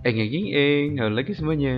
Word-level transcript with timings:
Eng 0.00 0.16
eng 0.16 0.32
eng 0.32 0.48
eng, 0.56 0.88
halo 0.96 1.12
lagi 1.12 1.36
semuanya. 1.36 1.76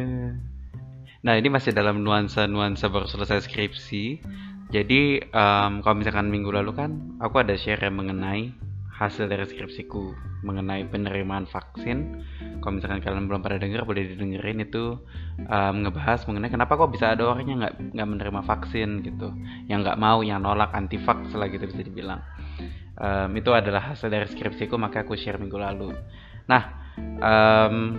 Nah 1.27 1.35
ini 1.35 1.51
masih 1.51 1.75
dalam 1.75 2.07
nuansa-nuansa 2.07 2.87
baru 2.87 3.11
selesai 3.11 3.51
skripsi. 3.51 4.23
Jadi 4.71 5.27
um, 5.35 5.83
kalau 5.83 5.99
misalkan 5.99 6.31
minggu 6.31 6.55
lalu 6.55 6.71
kan 6.71 7.19
aku 7.19 7.43
ada 7.43 7.59
share 7.59 7.83
mengenai 7.91 8.55
hasil 8.95 9.27
dari 9.27 9.43
skripsiku 9.43 10.15
mengenai 10.47 10.87
penerimaan 10.87 11.51
vaksin. 11.51 12.23
Kalau 12.63 12.79
misalkan 12.79 13.03
kalian 13.03 13.27
belum 13.27 13.43
pada 13.43 13.59
dengar 13.59 13.83
boleh 13.83 14.15
didengerin 14.15 14.63
itu 14.63 15.03
um, 15.51 15.75
ngebahas 15.83 16.23
mengenai 16.31 16.55
kenapa 16.55 16.79
kok 16.79 16.95
bisa 16.95 17.19
ada 17.19 17.27
orang 17.27 17.51
yang 17.51 17.59
nggak 17.59 17.75
nggak 17.91 18.07
menerima 18.07 18.41
vaksin 18.47 19.03
gitu, 19.03 19.35
yang 19.67 19.83
nggak 19.83 19.99
mau, 19.99 20.23
yang 20.23 20.47
nolak 20.47 20.71
anti 20.79 20.95
vaks 20.95 21.35
lah 21.35 21.51
gitu 21.51 21.67
bisa 21.67 21.83
dibilang. 21.83 22.23
Um, 23.03 23.35
itu 23.35 23.51
adalah 23.51 23.99
hasil 23.99 24.07
dari 24.07 24.31
skripsiku 24.31 24.79
maka 24.79 25.03
aku 25.03 25.19
share 25.19 25.43
minggu 25.43 25.59
lalu. 25.59 25.91
Nah 26.47 26.82
um, 26.99 27.99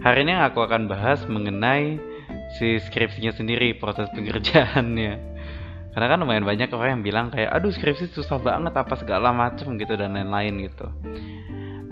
hari 0.00 0.24
ini 0.24 0.34
aku 0.38 0.64
akan 0.64 0.90
bahas 0.90 1.22
mengenai 1.28 2.00
si 2.58 2.78
skripsinya 2.80 3.32
sendiri 3.32 3.76
proses 3.76 4.08
pengerjaannya. 4.12 5.32
Karena 5.92 6.06
kan 6.08 6.18
lumayan 6.24 6.48
banyak 6.48 6.72
orang 6.72 7.00
yang 7.00 7.04
bilang 7.04 7.26
kayak 7.28 7.52
aduh 7.52 7.68
skripsi 7.68 8.16
susah 8.16 8.40
banget 8.40 8.72
apa 8.72 8.96
segala 8.96 9.28
macam 9.28 9.76
gitu 9.76 9.92
dan 9.92 10.16
lain-lain 10.16 10.72
gitu. 10.72 10.88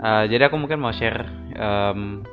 Uh, 0.01 0.25
jadi 0.25 0.49
aku 0.49 0.57
mungkin 0.57 0.81
mau 0.81 0.89
share 0.89 1.29
um, 1.53 2.25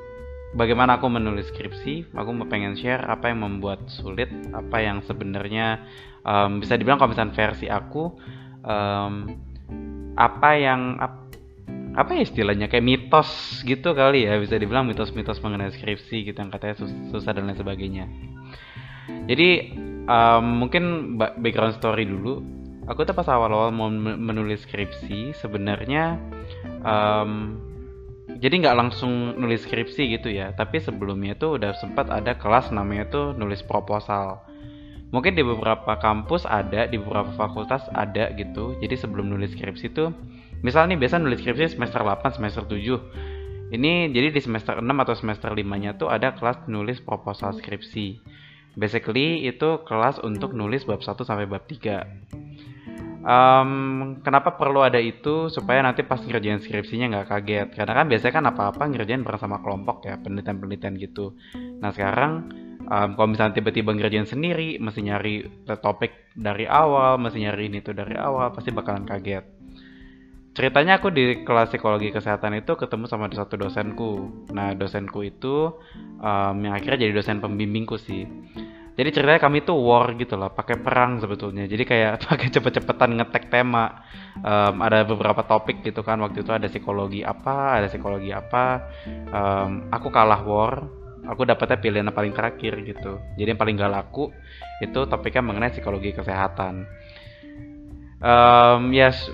bagaimana 0.56 0.96
aku 0.96 1.12
menulis 1.12 1.52
skripsi. 1.52 2.08
Aku 2.16 2.32
mau 2.32 2.48
pengen 2.48 2.72
share 2.72 3.04
apa 3.04 3.28
yang 3.28 3.44
membuat 3.44 3.84
sulit 3.92 4.32
apa 4.56 4.80
yang 4.80 5.04
sebenarnya 5.04 5.84
um, 6.24 6.64
bisa 6.64 6.80
dibilang 6.80 6.96
kalau 6.96 7.12
misalnya 7.12 7.36
versi 7.36 7.68
aku 7.68 8.16
um, 8.64 9.28
apa 10.16 10.50
yang 10.56 10.96
ap, 10.98 11.27
apa 11.96 12.18
ya 12.18 12.22
istilahnya 12.26 12.66
kayak 12.68 12.84
mitos 12.84 13.60
gitu 13.64 13.96
kali 13.96 14.28
ya 14.28 14.36
bisa 14.36 14.60
dibilang 14.60 14.84
mitos-mitos 14.84 15.40
mengenai 15.40 15.72
skripsi 15.72 16.28
gitu 16.28 16.38
yang 16.38 16.52
katanya 16.52 16.76
sus 16.78 16.92
susah 17.12 17.32
dan 17.32 17.48
lain 17.48 17.58
sebagainya. 17.58 18.04
Jadi 19.28 19.78
um, 20.08 20.64
mungkin 20.64 21.16
background 21.16 21.76
story 21.80 22.04
dulu. 22.04 22.44
Aku 22.88 23.04
tuh 23.04 23.12
pas 23.12 23.28
awal-awal 23.28 23.68
mau 23.68 23.92
menulis 23.92 24.64
skripsi 24.64 25.36
sebenarnya 25.36 26.16
um, 26.80 27.60
jadi 28.40 28.54
nggak 28.64 28.76
langsung 28.76 29.36
nulis 29.40 29.64
skripsi 29.64 30.16
gitu 30.20 30.28
ya. 30.32 30.52
Tapi 30.52 30.80
sebelumnya 30.80 31.36
tuh 31.36 31.60
udah 31.60 31.72
sempat 31.76 32.08
ada 32.08 32.36
kelas 32.36 32.72
namanya 32.72 33.08
tuh 33.08 33.26
nulis 33.36 33.60
proposal. 33.64 34.44
Mungkin 35.08 35.32
di 35.32 35.40
beberapa 35.40 35.96
kampus 35.96 36.44
ada 36.44 36.84
di 36.84 37.00
beberapa 37.00 37.32
fakultas 37.36 37.88
ada 37.96 38.28
gitu. 38.36 38.76
Jadi 38.80 38.94
sebelum 39.00 39.32
nulis 39.32 39.56
skripsi 39.56 39.92
tuh 39.96 40.12
misalnya 40.64 40.94
nih 40.94 41.00
biasa 41.06 41.22
nulis 41.22 41.38
skripsi 41.40 41.78
semester 41.78 42.00
8 42.02 42.36
semester 42.38 42.64
7 42.66 43.38
ini 43.68 44.08
jadi 44.08 44.32
di 44.32 44.40
semester 44.40 44.80
6 44.80 44.88
atau 44.88 45.12
semester 45.12 45.52
5 45.52 45.60
nya 45.76 45.92
tuh 45.92 46.08
ada 46.08 46.32
kelas 46.32 46.64
nulis 46.72 47.04
proposal 47.04 47.52
skripsi. 47.52 48.16
Basically 48.78 49.44
itu 49.44 49.84
kelas 49.84 50.24
untuk 50.24 50.56
nulis 50.56 50.88
bab 50.88 51.04
1 51.04 51.20
sampai 51.20 51.44
bab 51.44 51.68
3. 51.68 53.28
Um, 53.28 53.70
kenapa 54.24 54.56
perlu 54.56 54.80
ada 54.80 54.96
itu? 54.96 55.52
Supaya 55.52 55.84
nanti 55.84 56.00
pas 56.00 56.16
ngerjain 56.16 56.64
skripsinya 56.64 57.12
nggak 57.12 57.28
kaget. 57.28 57.68
Karena 57.76 57.92
kan 57.92 58.06
biasanya 58.08 58.34
kan 58.40 58.44
apa-apa 58.48 58.82
ngerjain 58.88 59.20
bareng 59.20 59.42
sama 59.42 59.60
kelompok 59.60 60.08
ya 60.08 60.16
penelitian-penelitian 60.16 60.94
gitu. 60.96 61.36
Nah 61.84 61.92
sekarang 61.92 62.48
um, 62.88 63.08
kalau 63.20 63.28
misalnya 63.28 63.60
tiba-tiba 63.60 63.92
ngerjain 63.92 64.24
sendiri 64.24 64.80
mesti 64.80 65.04
nyari 65.04 65.44
topik 65.84 66.32
dari 66.32 66.64
awal 66.64 67.20
mesti 67.20 67.44
nyari 67.44 67.68
ini 67.68 67.84
tuh 67.84 67.92
dari 67.92 68.16
awal 68.16 68.48
pasti 68.56 68.72
bakalan 68.72 69.04
kaget 69.04 69.57
ceritanya 70.58 70.98
aku 70.98 71.14
di 71.14 71.46
kelas 71.46 71.70
psikologi 71.70 72.10
kesehatan 72.10 72.58
itu 72.58 72.74
ketemu 72.74 73.06
sama 73.06 73.30
satu 73.30 73.54
dosenku. 73.54 74.26
Nah 74.50 74.74
dosenku 74.74 75.22
itu 75.22 75.70
um, 76.18 76.56
yang 76.58 76.74
akhirnya 76.74 77.06
jadi 77.06 77.14
dosen 77.14 77.38
pembimbingku 77.38 77.94
sih. 77.94 78.26
Jadi 78.98 79.14
ceritanya 79.14 79.38
kami 79.38 79.62
tuh 79.62 79.78
war 79.78 80.10
gitu 80.18 80.34
loh 80.34 80.50
pakai 80.50 80.82
perang 80.82 81.22
sebetulnya. 81.22 81.70
Jadi 81.70 81.86
kayak 81.86 82.18
pakai 82.26 82.50
cepet-cepetan 82.50 83.14
ngetek 83.22 83.54
tema. 83.54 84.02
Um, 84.42 84.82
ada 84.82 85.06
beberapa 85.06 85.46
topik 85.46 85.86
gitu 85.86 86.02
kan 86.02 86.18
waktu 86.18 86.42
itu 86.42 86.50
ada 86.50 86.66
psikologi 86.66 87.22
apa 87.22 87.78
ada 87.78 87.86
psikologi 87.86 88.34
apa. 88.34 88.82
Um, 89.30 89.86
aku 89.94 90.10
kalah 90.10 90.42
war 90.42 90.82
aku 91.22 91.46
dapetnya 91.46 91.78
pilihan 91.78 92.10
yang 92.10 92.16
paling 92.18 92.34
terakhir 92.34 92.82
gitu. 92.82 93.22
Jadi 93.38 93.54
yang 93.54 93.60
paling 93.60 93.78
gak 93.78 93.94
laku 93.94 94.34
itu 94.82 95.06
topiknya 95.06 95.46
mengenai 95.46 95.70
psikologi 95.70 96.10
kesehatan. 96.18 96.82
Um, 98.18 98.90
ya 98.90 99.14
yes, 99.14 99.30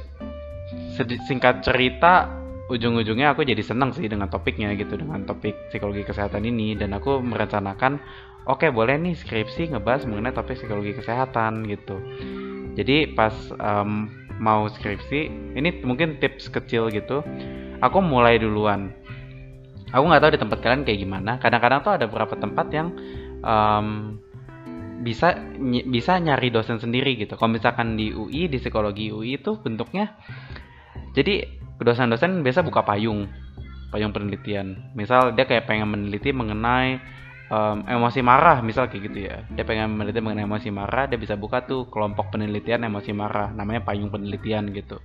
singkat 1.27 1.67
cerita 1.67 2.31
ujung-ujungnya 2.73 3.37
aku 3.37 3.45
jadi 3.45 3.61
senang 3.61 3.93
sih 3.93 4.09
dengan 4.09 4.33
topiknya 4.33 4.73
gitu 4.79 4.97
dengan 4.97 5.27
topik 5.29 5.53
psikologi 5.69 6.07
kesehatan 6.07 6.47
ini. 6.47 6.79
Dan 6.79 6.95
aku 6.97 7.21
merencanakan 7.21 8.01
oke 8.49 8.71
boleh 8.71 8.97
nih 9.01 9.15
skripsi 9.19 9.75
ngebahas 9.75 10.09
mengenai 10.09 10.33
topik 10.33 10.57
psikologi 10.57 10.97
kesehatan 10.97 11.67
gitu. 11.69 11.99
Jadi 12.75 13.15
pas 13.15 13.35
um, 13.59 14.11
mau 14.39 14.67
skripsi 14.67 15.55
ini 15.55 15.83
mungkin 15.85 16.19
tips 16.19 16.51
kecil 16.51 16.91
gitu. 16.91 17.23
Aku 17.83 17.99
mulai 18.01 18.41
duluan. 18.41 18.95
Aku 19.95 20.11
nggak 20.11 20.23
tahu 20.27 20.33
di 20.35 20.41
tempat 20.41 20.59
kalian 20.59 20.83
kayak 20.83 21.01
gimana. 21.07 21.39
Kadang-kadang 21.39 21.81
tuh 21.87 21.93
ada 21.95 22.07
beberapa 22.11 22.35
tempat 22.35 22.67
yang 22.75 22.91
um, 23.47 24.19
bisa 25.05 25.37
ny 25.61 25.85
bisa 25.87 26.17
nyari 26.19 26.49
dosen 26.51 26.81
sendiri 26.81 27.15
gitu. 27.15 27.37
Kalau 27.37 27.53
misalkan 27.53 27.95
di 27.95 28.11
UI 28.11 28.49
di 28.49 28.59
psikologi 28.59 29.13
UI 29.13 29.39
itu 29.39 29.55
bentuknya 29.61 30.17
jadi 31.15 31.47
dosen-dosen 31.79 32.43
biasa 32.43 32.67
buka 32.67 32.83
payung 32.83 33.31
payung 33.95 34.11
penelitian. 34.11 34.91
Misal 34.99 35.39
dia 35.39 35.47
kayak 35.47 35.71
pengen 35.71 35.95
meneliti 35.95 36.35
mengenai 36.35 36.99
um, 37.55 37.87
emosi 37.87 38.21
marah 38.27 38.59
misal 38.59 38.91
kayak 38.91 39.03
gitu 39.11 39.19
ya. 39.31 39.47
Dia 39.55 39.63
pengen 39.63 39.95
meneliti 39.95 40.19
mengenai 40.19 40.43
emosi 40.43 40.75
marah 40.75 41.07
dia 41.07 41.15
bisa 41.15 41.39
buka 41.39 41.63
tuh 41.63 41.87
kelompok 41.87 42.35
penelitian 42.35 42.83
emosi 42.83 43.15
marah 43.15 43.55
namanya 43.55 43.87
payung 43.87 44.11
penelitian 44.11 44.75
gitu. 44.75 44.99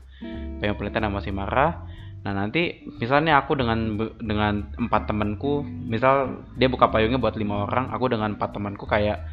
Payung 0.58 0.75
penelitian 0.75 1.14
emosi 1.14 1.30
marah 1.30 1.86
nah 2.19 2.35
nanti 2.35 2.84
misalnya 3.00 3.40
aku 3.40 3.56
dengan 3.56 3.96
dengan 4.19 4.75
empat 4.75 5.07
temanku 5.07 5.63
misal 5.63 6.44
dia 6.59 6.68
buka 6.68 6.91
payungnya 6.91 7.16
buat 7.16 7.40
lima 7.40 7.63
orang 7.63 7.96
aku 7.96 8.12
dengan 8.12 8.35
empat 8.35 8.52
temanku 8.52 8.84
kayak 8.84 9.24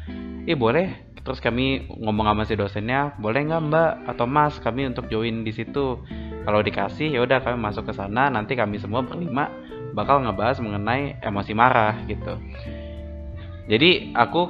ih 0.47 0.55
boleh? 0.55 1.11
Terus 1.27 1.43
kami 1.43 1.91
ngomong 1.91 2.31
sama 2.31 2.43
si 2.47 2.55
dosennya 2.55 3.19
boleh 3.19 3.43
nggak 3.43 3.63
mbak? 3.67 3.91
Atau 4.07 4.23
mas 4.31 4.55
kami 4.63 4.87
untuk 4.87 5.11
join 5.11 5.43
di 5.43 5.51
situ. 5.51 5.99
Kalau 6.47 6.63
dikasih 6.63 7.11
ya 7.11 7.19
udah 7.27 7.43
kami 7.43 7.59
masuk 7.59 7.91
ke 7.91 7.93
sana 7.93 8.31
nanti 8.31 8.55
kami 8.55 8.79
semua 8.79 9.03
berlima 9.03 9.51
bakal 9.91 10.23
ngebahas 10.23 10.63
mengenai 10.63 11.19
emosi 11.19 11.51
marah 11.51 11.99
gitu. 12.07 12.39
Jadi 13.67 14.15
aku 14.15 14.47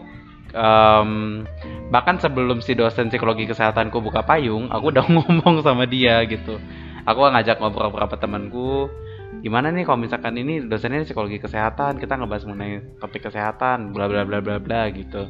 um, 0.53 1.41
bahkan 1.89 2.21
sebelum 2.21 2.61
si 2.61 2.77
dosen 2.77 3.09
psikologi 3.09 3.49
kesehatanku 3.49 3.97
buka 3.97 4.21
payung 4.21 4.69
aku 4.69 4.93
udah 4.93 5.05
ngomong 5.13 5.65
sama 5.65 5.89
dia 5.89 6.21
gitu 6.29 6.59
aku 7.07 7.19
ngajak 7.31 7.63
ngobrol 7.63 7.90
beberapa 7.90 8.19
temanku 8.19 8.91
gimana 9.40 9.72
nih 9.72 9.88
kalau 9.88 10.01
misalkan 10.01 10.35
ini 10.35 10.66
dosennya 10.66 11.07
psikologi 11.07 11.40
kesehatan 11.40 12.01
kita 12.01 12.19
ngebahas 12.19 12.44
mengenai 12.47 13.00
topik 13.00 13.31
kesehatan 13.31 13.95
bla 13.95 14.12
bla 14.12 14.28
bla 14.28 14.44
bla 14.44 14.59
bla 14.59 14.91
gitu. 14.91 15.29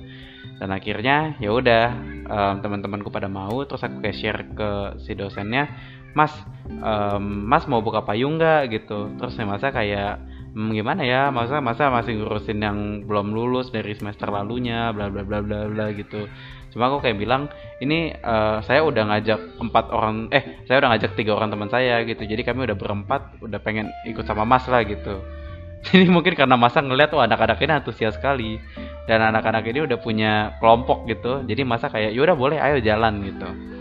Dan 0.58 0.74
akhirnya 0.74 1.38
ya 1.38 1.54
udah 1.54 1.86
um, 2.26 2.56
teman-temanku 2.66 3.14
pada 3.14 3.30
mau 3.30 3.62
terus 3.68 3.86
aku 3.86 4.02
kayak 4.02 4.18
share 4.18 4.42
ke 4.58 4.72
si 5.06 5.14
dosennya 5.14 5.70
mas 6.18 6.34
um, 6.82 7.46
mas 7.46 7.70
mau 7.70 7.84
buka 7.84 8.02
payung 8.02 8.42
nggak? 8.42 8.74
Gitu. 8.74 9.14
Terus 9.22 9.38
saya 9.38 9.46
masa 9.46 9.70
kayak 9.70 10.18
hmm, 10.58 10.74
gimana 10.74 11.06
ya? 11.06 11.30
Masa 11.30 11.62
masa 11.62 11.94
masih 11.94 12.18
ngurusin 12.18 12.58
yang 12.58 12.78
belum 13.06 13.30
lulus 13.30 13.70
dari 13.70 13.94
semester 13.94 14.26
lalunya 14.34 14.90
bla 14.90 15.14
bla 15.14 15.22
bla 15.22 15.46
bla 15.46 15.70
bla 15.70 15.86
gitu. 15.94 16.26
Cuma 16.74 16.90
aku 16.90 17.06
kayak 17.06 17.22
bilang 17.22 17.46
ini 17.78 18.18
uh, 18.18 18.66
saya 18.66 18.82
udah 18.82 19.14
ngajak 19.14 19.62
empat 19.62 19.86
orang 19.94 20.34
eh 20.34 20.66
saya 20.66 20.82
udah 20.82 20.98
ngajak 20.98 21.14
tiga 21.14 21.38
orang 21.38 21.54
teman 21.54 21.70
saya 21.70 22.02
gitu. 22.10 22.26
Jadi 22.26 22.42
kami 22.42 22.66
udah 22.66 22.74
berempat 22.74 23.38
udah 23.46 23.60
pengen 23.62 23.94
ikut 24.10 24.26
sama 24.26 24.42
mas 24.50 24.66
lah 24.66 24.82
gitu. 24.82 25.22
Jadi 25.86 26.10
mungkin 26.10 26.34
karena 26.34 26.58
masa 26.58 26.82
ngeliat 26.82 27.14
tuh 27.14 27.22
anak-anak 27.22 27.62
ini 27.62 27.74
antusias 27.78 28.18
sekali. 28.18 28.58
Dan 29.06 29.22
anak-anak 29.24 29.64
ini 29.70 29.86
udah 29.86 30.02
punya 30.02 30.58
kelompok 30.58 31.06
gitu. 31.06 31.46
Jadi 31.46 31.62
masa 31.64 31.88
kayak 31.94 32.18
yaudah 32.18 32.34
boleh 32.34 32.58
ayo 32.58 32.82
jalan 32.82 33.22
gitu 33.24 33.77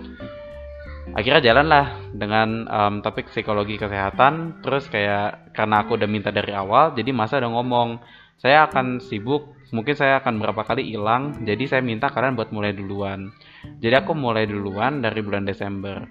akhirnya 1.17 1.41
jalan 1.41 1.67
lah 1.73 1.87
dengan 2.13 2.49
um, 2.69 2.95
topik 3.01 3.33
psikologi 3.33 3.81
kesehatan 3.81 4.61
terus 4.61 4.85
kayak 4.93 5.57
karena 5.57 5.81
aku 5.81 5.97
udah 5.97 6.05
minta 6.05 6.29
dari 6.29 6.53
awal 6.53 6.93
jadi 6.93 7.09
masa 7.17 7.41
udah 7.41 7.51
ngomong 7.57 7.89
saya 8.37 8.69
akan 8.69 9.01
sibuk 9.01 9.57
mungkin 9.73 9.97
saya 9.97 10.21
akan 10.21 10.37
berapa 10.39 10.63
kali 10.63 10.93
hilang 10.93 11.41
jadi 11.41 11.65
saya 11.67 11.83
minta 11.83 12.13
kalian 12.13 12.37
buat 12.37 12.53
mulai 12.53 12.77
duluan. 12.77 13.33
Jadi 13.81 13.95
aku 13.97 14.13
mulai 14.15 14.47
duluan 14.47 15.03
dari 15.03 15.25
bulan 15.25 15.49
Desember. 15.49 16.05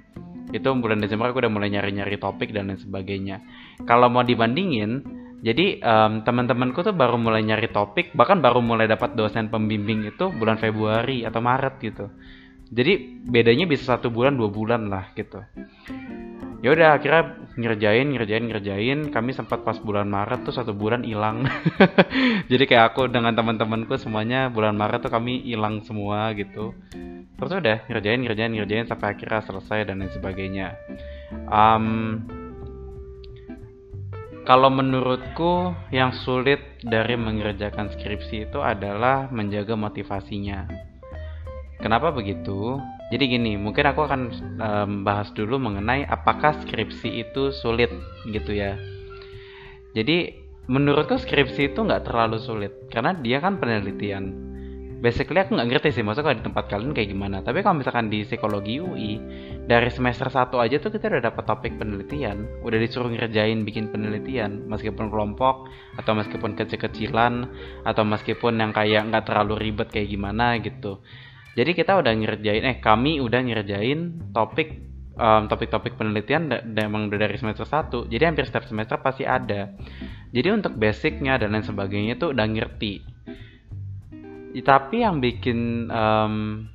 Itu 0.51 0.73
bulan 0.75 0.99
Desember 0.99 1.29
aku 1.29 1.39
udah 1.39 1.53
mulai 1.53 1.69
nyari-nyari 1.71 2.17
topik 2.17 2.51
dan 2.51 2.73
lain 2.73 2.81
sebagainya. 2.81 3.45
Kalau 3.85 4.09
mau 4.09 4.25
dibandingin 4.25 5.05
jadi 5.45 5.77
um, 5.85 6.25
teman-temanku 6.25 6.81
tuh 6.81 6.97
baru 6.97 7.21
mulai 7.21 7.45
nyari 7.45 7.69
topik 7.69 8.17
bahkan 8.17 8.41
baru 8.41 8.65
mulai 8.65 8.89
dapat 8.89 9.13
dosen 9.13 9.53
pembimbing 9.53 10.09
itu 10.09 10.33
bulan 10.33 10.57
Februari 10.57 11.21
atau 11.21 11.37
Maret 11.37 11.75
gitu 11.85 12.09
jadi 12.75 13.23
bedanya 13.23 13.65
bisa 13.71 13.95
satu 13.95 14.11
bulan 14.11 14.35
dua 14.35 14.51
bulan 14.51 14.91
lah 14.91 15.15
gitu. 15.15 15.39
Ya 16.59 16.73
udah 16.75 16.99
akhirnya 16.99 17.39
ngerjain 17.55 18.11
ngerjain 18.11 18.45
ngerjain. 18.51 18.99
Kami 19.15 19.31
sempat 19.31 19.63
pas 19.63 19.79
bulan 19.79 20.11
Maret 20.11 20.43
tuh 20.43 20.51
satu 20.51 20.75
bulan 20.75 21.07
hilang. 21.07 21.47
Jadi 22.51 22.63
kayak 22.67 22.91
aku 22.91 23.07
dengan 23.07 23.31
teman-temanku 23.31 23.95
semuanya 23.95 24.51
bulan 24.51 24.75
Maret 24.75 25.07
tuh 25.07 25.13
kami 25.13 25.39
hilang 25.47 25.87
semua 25.87 26.35
gitu. 26.35 26.75
Terus 27.39 27.51
udah 27.63 27.87
ngerjain 27.87 28.19
ngerjain 28.27 28.51
ngerjain 28.51 28.87
sampai 28.91 29.15
akhirnya 29.15 29.45
selesai 29.47 29.79
dan 29.87 30.03
lain 30.03 30.11
sebagainya. 30.11 30.75
Um, 31.47 31.85
kalau 34.43 34.67
menurutku 34.67 35.71
yang 35.95 36.11
sulit 36.11 36.59
dari 36.83 37.15
mengerjakan 37.15 37.93
skripsi 37.95 38.51
itu 38.51 38.59
adalah 38.59 39.31
menjaga 39.31 39.79
motivasinya. 39.79 40.94
Kenapa 41.79 42.11
begitu? 42.15 42.79
Jadi 43.11 43.23
gini, 43.29 43.53
mungkin 43.59 43.85
aku 43.85 44.01
akan 44.07 44.21
um, 44.57 44.91
bahas 45.05 45.29
dulu 45.35 45.61
mengenai 45.61 46.07
apakah 46.07 46.57
skripsi 46.65 47.21
itu 47.21 47.53
sulit 47.53 47.91
gitu 48.31 48.55
ya. 48.55 48.79
Jadi 49.93 50.45
menurutku 50.65 51.21
skripsi 51.21 51.73
itu 51.73 51.79
nggak 51.85 52.09
terlalu 52.09 52.41
sulit 52.41 52.89
karena 52.89 53.13
dia 53.13 53.37
kan 53.37 53.61
penelitian 53.61 54.33
basically 54.97 55.37
aku 55.37 55.53
nggak 55.53 55.69
ngerti 55.69 56.01
sih 56.01 56.01
maksudnya 56.01 56.33
kalau 56.33 56.37
di 56.41 56.45
tempat 56.49 56.65
kalian 56.65 56.91
kayak 56.97 57.09
gimana 57.13 57.37
tapi 57.45 57.61
kalau 57.61 57.77
misalkan 57.77 58.09
di 58.09 58.25
psikologi 58.25 58.81
UI 58.81 59.21
dari 59.69 59.93
semester 59.93 60.25
1 60.25 60.49
aja 60.57 60.75
tuh 60.81 60.89
kita 60.89 61.13
udah 61.13 61.29
dapat 61.29 61.43
topik 61.45 61.77
penelitian 61.77 62.49
udah 62.65 62.77
disuruh 62.81 63.13
ngerjain 63.13 63.61
bikin 63.61 63.93
penelitian 63.93 64.65
meskipun 64.65 65.13
kelompok 65.13 65.69
atau 66.01 66.17
meskipun 66.17 66.57
kecil-kecilan 66.57 67.45
atau 67.85 68.01
meskipun 68.01 68.57
yang 68.57 68.73
kayak 68.73 69.05
nggak 69.13 69.29
terlalu 69.29 69.69
ribet 69.69 69.93
kayak 69.93 70.09
gimana 70.09 70.57
gitu 70.65 70.97
jadi 71.55 71.71
kita 71.71 71.95
udah 71.95 72.11
ngerjain 72.11 72.63
eh 72.67 72.77
kami 72.83 73.23
udah 73.23 73.39
ngerjain 73.39 74.31
topik 74.35 74.85
um, 75.15 75.47
topik-topik 75.47 75.95
penelitian 75.95 76.51
emang 76.75 77.07
udah 77.07 77.19
dari 77.19 77.39
semester 77.39 77.63
1 77.63 78.11
jadi 78.11 78.23
hampir 78.27 78.45
setiap 78.47 78.67
semester 78.67 78.99
pasti 78.99 79.23
ada. 79.23 79.71
Jadi 80.35 80.47
untuk 80.51 80.75
basicnya 80.75 81.39
dan 81.39 81.55
lain 81.55 81.63
sebagainya 81.63 82.19
tuh 82.19 82.35
udah 82.35 82.43
ngerti. 82.43 82.93
Tapi 84.55 85.03
yang 85.03 85.19
bikin 85.23 85.87
um, 85.91 86.67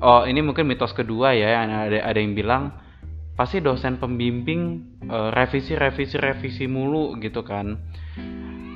oh 0.00 0.24
ini 0.24 0.40
mungkin 0.40 0.68
mitos 0.68 0.96
kedua 0.96 1.36
ya 1.36 1.64
ada 1.64 2.00
ada 2.04 2.18
yang 2.18 2.32
bilang 2.32 2.72
pasti 3.36 3.60
dosen 3.60 4.00
pembimbing 4.00 4.84
uh, 5.08 5.30
revisi 5.32 5.76
revisi 5.76 6.16
revisi 6.16 6.64
mulu 6.64 7.16
gitu 7.20 7.44
kan. 7.44 7.76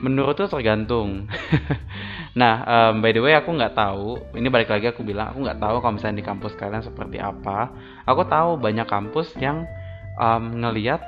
Menurut 0.03 0.35
tuh 0.37 0.51
tergantung 0.51 1.31
nah 2.33 2.65
um, 2.65 3.05
by 3.05 3.13
the 3.13 3.21
way 3.21 3.37
aku 3.37 3.53
nggak 3.53 3.77
tahu. 3.77 4.17
Ini 4.33 4.49
balik 4.49 4.73
lagi 4.73 4.89
aku 4.89 5.05
bilang 5.05 5.33
aku 5.33 5.45
nggak 5.45 5.61
tahu 5.61 5.77
kalau 5.85 5.95
misalnya 5.97 6.25
di 6.25 6.27
kampus 6.27 6.53
kalian 6.57 6.81
seperti 6.81 7.21
apa. 7.21 7.69
Aku 8.09 8.25
tahu 8.25 8.57
banyak 8.57 8.89
kampus 8.89 9.37
yang 9.37 9.69
um, 10.17 10.65
ngeliat 10.65 11.05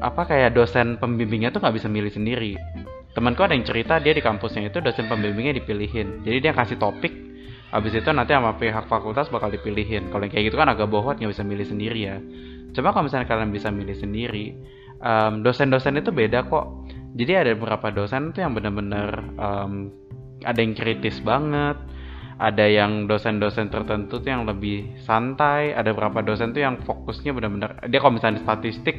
apa 0.00 0.22
kayak 0.26 0.56
dosen 0.56 0.96
pembimbingnya 0.96 1.52
tuh 1.52 1.60
nggak 1.60 1.76
bisa 1.76 1.88
milih 1.92 2.12
sendiri. 2.12 2.56
Temanku 3.14 3.46
ada 3.46 3.54
yang 3.54 3.62
cerita 3.62 4.02
dia 4.02 4.10
di 4.10 4.24
kampusnya 4.24 4.72
itu 4.72 4.82
dosen 4.82 5.06
pembimbingnya 5.06 5.60
dipilihin. 5.60 6.26
Jadi 6.26 6.38
dia 6.40 6.52
kasih 6.56 6.80
topik 6.80 7.12
habis 7.70 7.90
itu 7.90 8.06
nanti 8.14 8.30
sama 8.34 8.54
pihak 8.54 8.86
fakultas 8.86 9.30
bakal 9.30 9.50
dipilihin. 9.52 10.08
Kalau 10.10 10.22
yang 10.24 10.32
kayak 10.32 10.44
gitu 10.50 10.56
kan 10.58 10.72
agak 10.72 10.90
bohong 10.90 11.20
nggak 11.20 11.30
bisa 11.30 11.44
milih 11.46 11.66
sendiri 11.68 12.00
ya. 12.00 12.16
Coba 12.74 12.90
kalau 12.90 13.06
misalnya 13.06 13.30
kalian 13.30 13.54
bisa 13.54 13.70
milih 13.70 13.94
sendiri 13.94 14.56
um, 15.04 15.44
dosen-dosen 15.44 16.00
itu 16.00 16.10
beda 16.10 16.48
kok 16.48 16.83
jadi 17.14 17.46
ada 17.46 17.50
beberapa 17.54 17.94
dosen 17.94 18.34
tuh 18.34 18.42
yang 18.42 18.52
bener-bener 18.52 19.22
um, 19.38 19.88
ada 20.42 20.58
yang 20.58 20.74
kritis 20.74 21.22
banget 21.22 21.78
ada 22.34 22.66
yang 22.66 23.06
dosen-dosen 23.06 23.70
tertentu 23.70 24.18
tuh 24.18 24.30
yang 24.30 24.42
lebih 24.44 24.98
santai 25.06 25.70
ada 25.70 25.94
beberapa 25.94 26.20
dosen 26.20 26.50
tuh 26.50 26.66
yang 26.66 26.82
fokusnya 26.82 27.30
bener-bener 27.30 27.78
dia 27.86 28.02
kalau 28.02 28.18
misalnya 28.18 28.42
statistik 28.42 28.98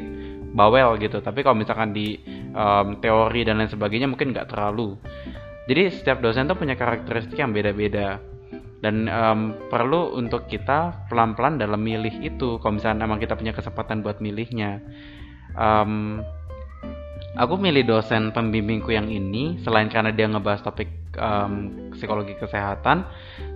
bawel 0.55 0.95
gitu. 0.97 1.19
Tapi 1.19 1.43
kalau 1.43 1.59
misalkan 1.59 1.91
di 1.91 2.15
um, 2.55 2.97
teori 3.03 3.43
dan 3.43 3.59
lain 3.59 3.69
sebagainya 3.69 4.07
mungkin 4.07 4.31
nggak 4.31 4.55
terlalu. 4.55 4.95
Jadi 5.67 5.91
setiap 5.91 6.23
dosen 6.23 6.47
tuh 6.47 6.55
punya 6.55 6.79
karakteristik 6.79 7.35
yang 7.35 7.51
beda-beda. 7.51 8.23
Dan 8.79 9.11
um, 9.11 9.39
perlu 9.67 10.15
untuk 10.15 10.47
kita 10.47 11.09
pelan-pelan 11.11 11.59
dalam 11.59 11.83
milih 11.83 12.23
itu. 12.23 12.57
Kalau 12.63 12.79
misalnya 12.79 13.03
emang 13.03 13.19
kita 13.19 13.35
punya 13.35 13.51
kesempatan 13.51 13.99
buat 13.99 14.23
milihnya. 14.23 14.79
Um, 15.59 16.23
aku 17.35 17.59
milih 17.59 17.83
dosen 17.83 18.31
pembimbingku 18.31 18.91
yang 18.91 19.11
ini 19.11 19.59
selain 19.61 19.91
karena 19.91 20.15
dia 20.15 20.27
ngebahas 20.27 20.63
topik 20.63 20.87
um, 21.19 21.91
psikologi 21.95 22.35
kesehatan 22.39 23.07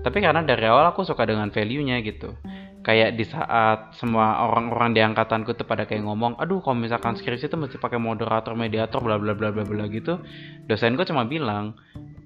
tapi 0.04 0.24
karena 0.24 0.44
dari 0.44 0.68
awal 0.68 0.92
aku 0.92 1.04
suka 1.04 1.28
dengan 1.28 1.52
value-nya 1.52 2.00
gitu. 2.04 2.36
Kayak 2.80 3.20
di 3.20 3.28
saat 3.28 3.92
semua 4.00 4.40
orang-orang 4.48 4.96
di 4.96 5.04
angkatanku 5.04 5.52
tuh 5.52 5.68
pada 5.68 5.84
kayak 5.84 6.00
ngomong 6.08 6.40
aduh 6.40 6.64
kalau 6.64 6.80
misalkan 6.80 7.20
skripsi 7.20 7.52
itu 7.52 7.60
mesti 7.60 7.76
pakai 7.76 8.00
moderator 8.00 8.56
mediator 8.56 9.04
bla 9.04 9.20
bla 9.20 9.36
bla 9.36 9.52
bla 9.52 9.68
bla 9.68 9.84
gitu 9.92 10.24
dosenku 10.64 11.04
cuma 11.04 11.28
bilang 11.28 11.76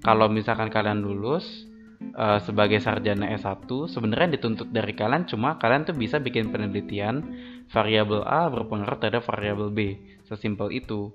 kalau 0.06 0.30
misalkan 0.30 0.70
kalian 0.70 1.02
lulus 1.02 1.66
uh, 2.12 2.38
sebagai 2.44 2.82
sarjana 2.84 3.32
S1 3.32 3.64
sebenarnya 3.88 4.36
dituntut 4.36 4.68
dari 4.68 4.92
kalian 4.92 5.24
cuma 5.24 5.56
kalian 5.56 5.88
tuh 5.88 5.96
bisa 5.96 6.20
bikin 6.20 6.52
penelitian 6.52 7.24
variabel 7.72 8.20
A 8.28 8.52
berpengaruh 8.52 9.00
terhadap 9.00 9.24
variabel 9.24 9.72
B. 9.72 9.78
Sesimpel 10.28 10.72
itu. 10.72 11.12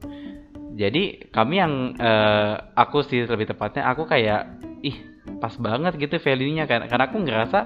Jadi 0.78 1.30
kami 1.30 1.56
yang 1.62 1.74
uh, 1.98 2.74
aku 2.78 3.02
sih 3.06 3.26
lebih 3.26 3.50
tepatnya 3.50 3.90
aku 3.90 4.06
kayak 4.06 4.62
ih 4.86 4.98
pas 5.42 5.54
banget 5.58 5.98
gitu 5.98 6.18
value-nya. 6.22 6.70
Kan 6.70 6.86
karena 6.86 7.06
aku 7.10 7.18
ngerasa 7.22 7.60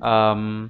um, 0.00 0.68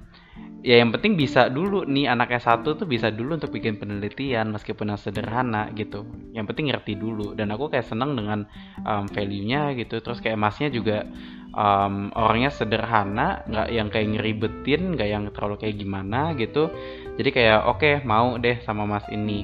ya 0.63 0.79
yang 0.79 0.95
penting 0.95 1.19
bisa 1.19 1.51
dulu 1.51 1.83
nih 1.83 2.07
anak 2.07 2.39
S1 2.39 2.63
tuh 2.63 2.87
bisa 2.87 3.11
dulu 3.11 3.35
untuk 3.35 3.51
bikin 3.51 3.75
penelitian 3.75 4.55
meskipun 4.55 4.95
yang 4.95 4.99
sederhana 4.99 5.67
gitu. 5.75 6.07
Yang 6.31 6.55
penting 6.55 6.71
ngerti 6.71 6.95
dulu. 6.95 7.35
Dan 7.35 7.51
aku 7.51 7.67
kayak 7.67 7.83
seneng 7.83 8.15
dengan 8.15 8.47
um, 8.87 9.05
value-nya 9.11 9.75
gitu. 9.75 9.99
Terus 9.99 10.23
kayak 10.23 10.39
masnya 10.39 10.71
juga 10.71 11.03
um, 11.51 12.15
orangnya 12.15 12.55
sederhana 12.55 13.43
nggak 13.43 13.67
yang 13.75 13.87
kayak 13.91 14.07
ngeribetin 14.15 14.95
nggak 14.95 15.09
yang 15.11 15.23
terlalu 15.35 15.59
kayak 15.59 15.75
gimana 15.75 16.31
gitu. 16.39 16.71
Jadi 17.19 17.29
kayak 17.35 17.67
oke 17.67 17.83
okay, 17.83 17.93
mau 18.07 18.39
deh 18.39 18.63
sama 18.63 18.87
mas 18.87 19.03
ini. 19.11 19.43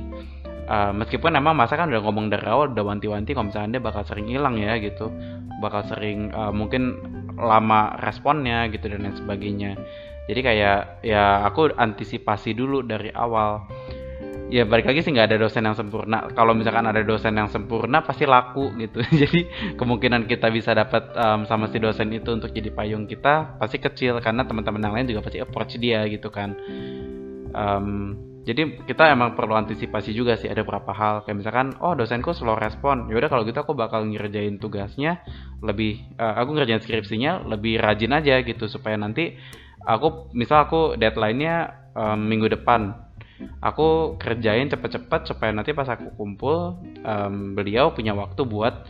Uh, 0.69 0.95
meskipun 0.95 1.36
emang 1.36 1.57
masa 1.57 1.75
kan 1.75 1.92
udah 1.92 2.00
ngomong 2.00 2.30
dari 2.31 2.45
awal 2.45 2.71
udah 2.71 2.86
wanti-wanti 2.95 3.33
kalau 3.33 3.50
misalnya 3.50 3.81
dia 3.81 3.83
bakal 3.83 4.07
sering 4.07 4.31
hilang 4.31 4.56
ya 4.56 4.80
gitu. 4.80 5.12
Bakal 5.60 5.83
sering 5.92 6.31
uh, 6.31 6.56
mungkin 6.56 6.95
lama 7.36 7.95
responnya 8.00 8.71
gitu 8.71 8.88
dan 8.88 9.04
lain 9.04 9.16
sebagainya 9.16 9.75
jadi 10.29 10.41
kayak 10.45 10.79
ya 11.01 11.41
aku 11.41 11.73
antisipasi 11.73 12.53
dulu 12.53 12.85
dari 12.85 13.09
awal. 13.09 13.65
Ya 14.49 14.65
balik 14.65 14.85
lagi 14.85 15.01
sih 15.01 15.09
nggak 15.09 15.30
ada 15.33 15.37
dosen 15.42 15.65
yang 15.65 15.73
sempurna. 15.73 16.30
Kalau 16.37 16.54
misalkan 16.54 16.85
ada 16.85 17.01
dosen 17.01 17.33
yang 17.33 17.49
sempurna 17.49 18.06
pasti 18.06 18.30
laku 18.30 18.69
gitu. 18.77 19.01
Jadi 19.25 19.45
kemungkinan 19.77 20.30
kita 20.30 20.54
bisa 20.54 20.77
dapat 20.77 21.13
um, 21.18 21.49
sama 21.49 21.69
si 21.69 21.77
dosen 21.81 22.13
itu 22.13 22.33
untuk 22.33 22.49
jadi 22.49 22.73
payung 22.73 23.06
kita 23.06 23.61
pasti 23.61 23.77
kecil. 23.77 24.21
Karena 24.21 24.45
teman-teman 24.45 24.81
yang 24.81 24.94
lain 24.97 25.07
juga 25.09 25.21
pasti 25.25 25.37
approach 25.42 25.77
dia 25.77 26.06
gitu 26.09 26.33
kan. 26.33 26.57
Um, 27.54 28.18
jadi 28.42 28.81
kita 28.89 29.13
emang 29.13 29.37
perlu 29.37 29.54
antisipasi 29.54 30.09
juga 30.18 30.33
sih 30.33 30.49
ada 30.49 30.65
beberapa 30.65 30.94
hal. 30.97 31.25
Kayak 31.25 31.37
misalkan 31.45 31.68
oh 31.81 31.94
dosenku 31.94 32.33
slow 32.33 32.57
respon. 32.57 33.06
Yaudah 33.13 33.30
kalau 33.30 33.45
gitu 33.45 33.61
aku 33.61 33.77
bakal 33.77 34.01
ngerjain 34.06 34.57
tugasnya 34.57 35.21
lebih 35.61 36.01
uh, 36.18 36.42
aku 36.42 36.57
ngerjain 36.57 36.81
skripsinya 36.81 37.45
lebih 37.45 37.77
rajin 37.77 38.18
aja 38.18 38.42
gitu. 38.42 38.65
Supaya 38.65 38.97
nanti 38.97 39.37
aku 39.86 40.33
misal 40.36 40.68
aku 40.68 40.95
deadline-nya 41.00 41.80
um, 41.95 42.19
minggu 42.19 42.52
depan. 42.52 43.07
Aku 43.64 44.19
kerjain 44.19 44.68
cepet-cepet 44.68 45.31
supaya 45.31 45.56
nanti 45.56 45.71
pas 45.71 45.88
aku 45.88 46.12
kumpul 46.19 46.83
um, 47.07 47.56
beliau 47.56 47.95
punya 47.95 48.12
waktu 48.12 48.44
buat 48.44 48.83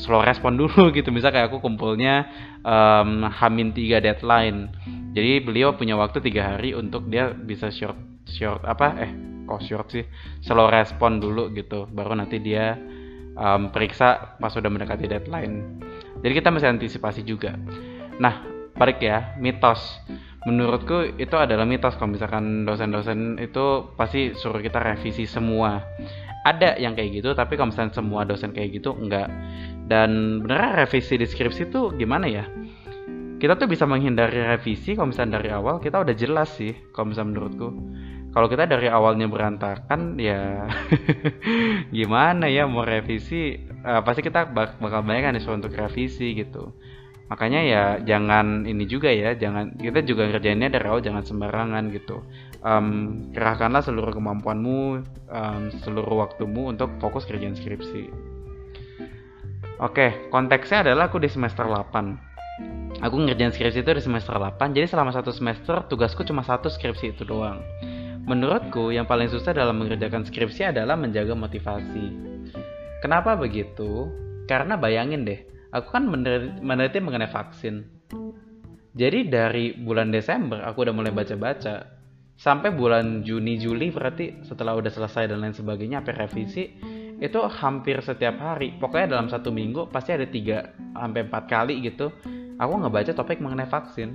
slow 0.00 0.24
respon 0.24 0.56
dulu 0.60 0.92
gitu. 0.96 1.12
Misal 1.12 1.32
kayak 1.32 1.52
aku 1.52 1.60
kumpulnya 1.60 2.24
um, 2.64 3.28
hamin 3.28 3.76
tiga 3.76 4.00
deadline. 4.00 4.72
Jadi 5.12 5.44
beliau 5.44 5.76
punya 5.76 5.94
waktu 5.94 6.24
tiga 6.24 6.56
hari 6.56 6.72
untuk 6.72 7.06
dia 7.12 7.30
bisa 7.36 7.68
short 7.68 7.96
short 8.24 8.64
apa 8.64 8.86
eh 9.04 9.12
kok 9.44 9.60
short 9.60 9.92
sih? 9.92 10.04
Slow 10.40 10.72
respon 10.72 11.20
dulu 11.20 11.52
gitu. 11.52 11.84
Baru 11.92 12.16
nanti 12.16 12.40
dia 12.40 12.80
um, 13.36 13.68
periksa 13.68 14.40
pas 14.40 14.48
sudah 14.48 14.72
mendekati 14.72 15.04
deadline. 15.04 15.84
Jadi 16.24 16.32
kita 16.32 16.48
mesti 16.48 16.64
antisipasi 16.64 17.20
juga. 17.28 17.52
Nah 18.16 18.53
balik 18.74 18.98
ya 19.02 19.34
mitos. 19.38 19.80
Menurutku 20.44 21.16
itu 21.16 21.36
adalah 21.40 21.64
mitos 21.64 21.96
kalau 21.96 22.12
misalkan 22.12 22.68
dosen-dosen 22.68 23.40
itu 23.40 23.88
pasti 23.96 24.36
suruh 24.36 24.60
kita 24.60 24.76
revisi 24.82 25.24
semua. 25.24 25.80
Ada 26.44 26.76
yang 26.76 26.92
kayak 26.92 27.24
gitu 27.24 27.32
tapi 27.32 27.56
kalau 27.56 27.72
misalkan 27.72 27.96
semua 27.96 28.28
dosen 28.28 28.52
kayak 28.52 28.76
gitu 28.76 28.92
enggak. 28.92 29.32
Dan 29.88 30.40
beneran 30.44 30.76
revisi 30.76 31.16
deskripsi 31.16 31.72
itu 31.72 31.96
gimana 31.96 32.28
ya? 32.28 32.44
Kita 33.40 33.56
tuh 33.56 33.68
bisa 33.68 33.88
menghindari 33.88 34.40
revisi 34.44 34.92
kalau 34.92 35.12
misalnya 35.12 35.40
dari 35.40 35.50
awal 35.52 35.80
kita 35.80 36.04
udah 36.04 36.14
jelas 36.16 36.52
sih 36.52 36.76
kalau 36.92 37.12
misalnya 37.12 37.30
menurutku. 37.32 37.68
Kalau 38.34 38.50
kita 38.50 38.66
dari 38.66 38.90
awalnya 38.90 39.30
berantakan 39.30 40.18
ya 40.18 40.66
gimana 41.96 42.50
ya 42.50 42.66
mau 42.66 42.82
revisi? 42.84 43.56
Uh, 43.84 44.00
pasti 44.02 44.24
kita 44.24 44.48
bak 44.50 44.80
bakal 44.80 45.04
banyak 45.04 45.22
kan 45.28 45.36
untuk 45.60 45.76
revisi 45.76 46.34
gitu 46.34 46.72
makanya 47.34 47.60
ya 47.66 47.84
jangan 48.06 48.62
ini 48.62 48.86
juga 48.86 49.10
ya 49.10 49.34
jangan 49.34 49.74
kita 49.74 50.06
juga 50.06 50.30
ngerjainnya 50.30 50.70
dari 50.70 50.86
awal 50.86 51.02
jangan 51.02 51.26
sembarangan 51.26 51.90
gitu. 51.90 52.22
Um, 52.62 53.28
kerahkanlah 53.34 53.82
seluruh 53.82 54.14
kemampuanmu 54.14 55.02
um, 55.26 55.62
seluruh 55.82 56.22
waktumu 56.22 56.70
untuk 56.70 56.94
fokus 57.02 57.26
kerjaan 57.26 57.58
skripsi. 57.58 58.06
Oke 59.82 60.30
konteksnya 60.30 60.86
adalah 60.86 61.10
aku 61.10 61.18
di 61.18 61.26
semester 61.26 61.66
8 61.66 63.02
aku 63.02 63.16
ngerjain 63.18 63.50
skripsi 63.50 63.82
itu 63.82 63.90
di 63.90 64.02
semester 64.06 64.38
8 64.38 64.70
jadi 64.70 64.86
selama 64.86 65.10
satu 65.10 65.34
semester 65.34 65.82
tugasku 65.90 66.22
cuma 66.22 66.46
satu 66.46 66.70
skripsi 66.70 67.18
itu 67.18 67.26
doang. 67.26 67.58
Menurutku 68.30 68.94
yang 68.94 69.10
paling 69.10 69.26
susah 69.26 69.50
dalam 69.50 69.82
mengerjakan 69.82 70.22
skripsi 70.22 70.70
adalah 70.70 70.94
menjaga 70.94 71.34
motivasi. 71.34 72.14
Kenapa 73.02 73.34
begitu? 73.34 74.08
Karena 74.46 74.78
bayangin 74.78 75.26
deh 75.26 75.53
aku 75.74 75.88
kan 75.90 76.06
meneliti 76.62 77.02
mengenai 77.02 77.26
vaksin. 77.26 77.82
Jadi 78.94 79.26
dari 79.26 79.74
bulan 79.74 80.14
Desember 80.14 80.62
aku 80.62 80.86
udah 80.86 80.94
mulai 80.94 81.10
baca-baca. 81.10 81.90
Sampai 82.34 82.74
bulan 82.74 83.26
Juni 83.26 83.58
Juli 83.58 83.90
berarti 83.90 84.42
setelah 84.46 84.74
udah 84.78 84.90
selesai 84.90 85.30
dan 85.30 85.42
lain 85.42 85.54
sebagainya 85.54 86.02
sampai 86.02 86.14
revisi 86.14 86.64
itu 87.18 87.38
hampir 87.46 87.98
setiap 88.02 88.38
hari. 88.38 88.74
Pokoknya 88.78 89.18
dalam 89.18 89.26
satu 89.26 89.50
minggu 89.50 89.90
pasti 89.90 90.14
ada 90.14 90.26
tiga 90.26 90.70
sampai 90.94 91.26
empat 91.26 91.44
kali 91.46 91.82
gitu 91.82 92.10
aku 92.58 92.72
ngebaca 92.86 93.10
topik 93.14 93.42
mengenai 93.42 93.66
vaksin. 93.66 94.14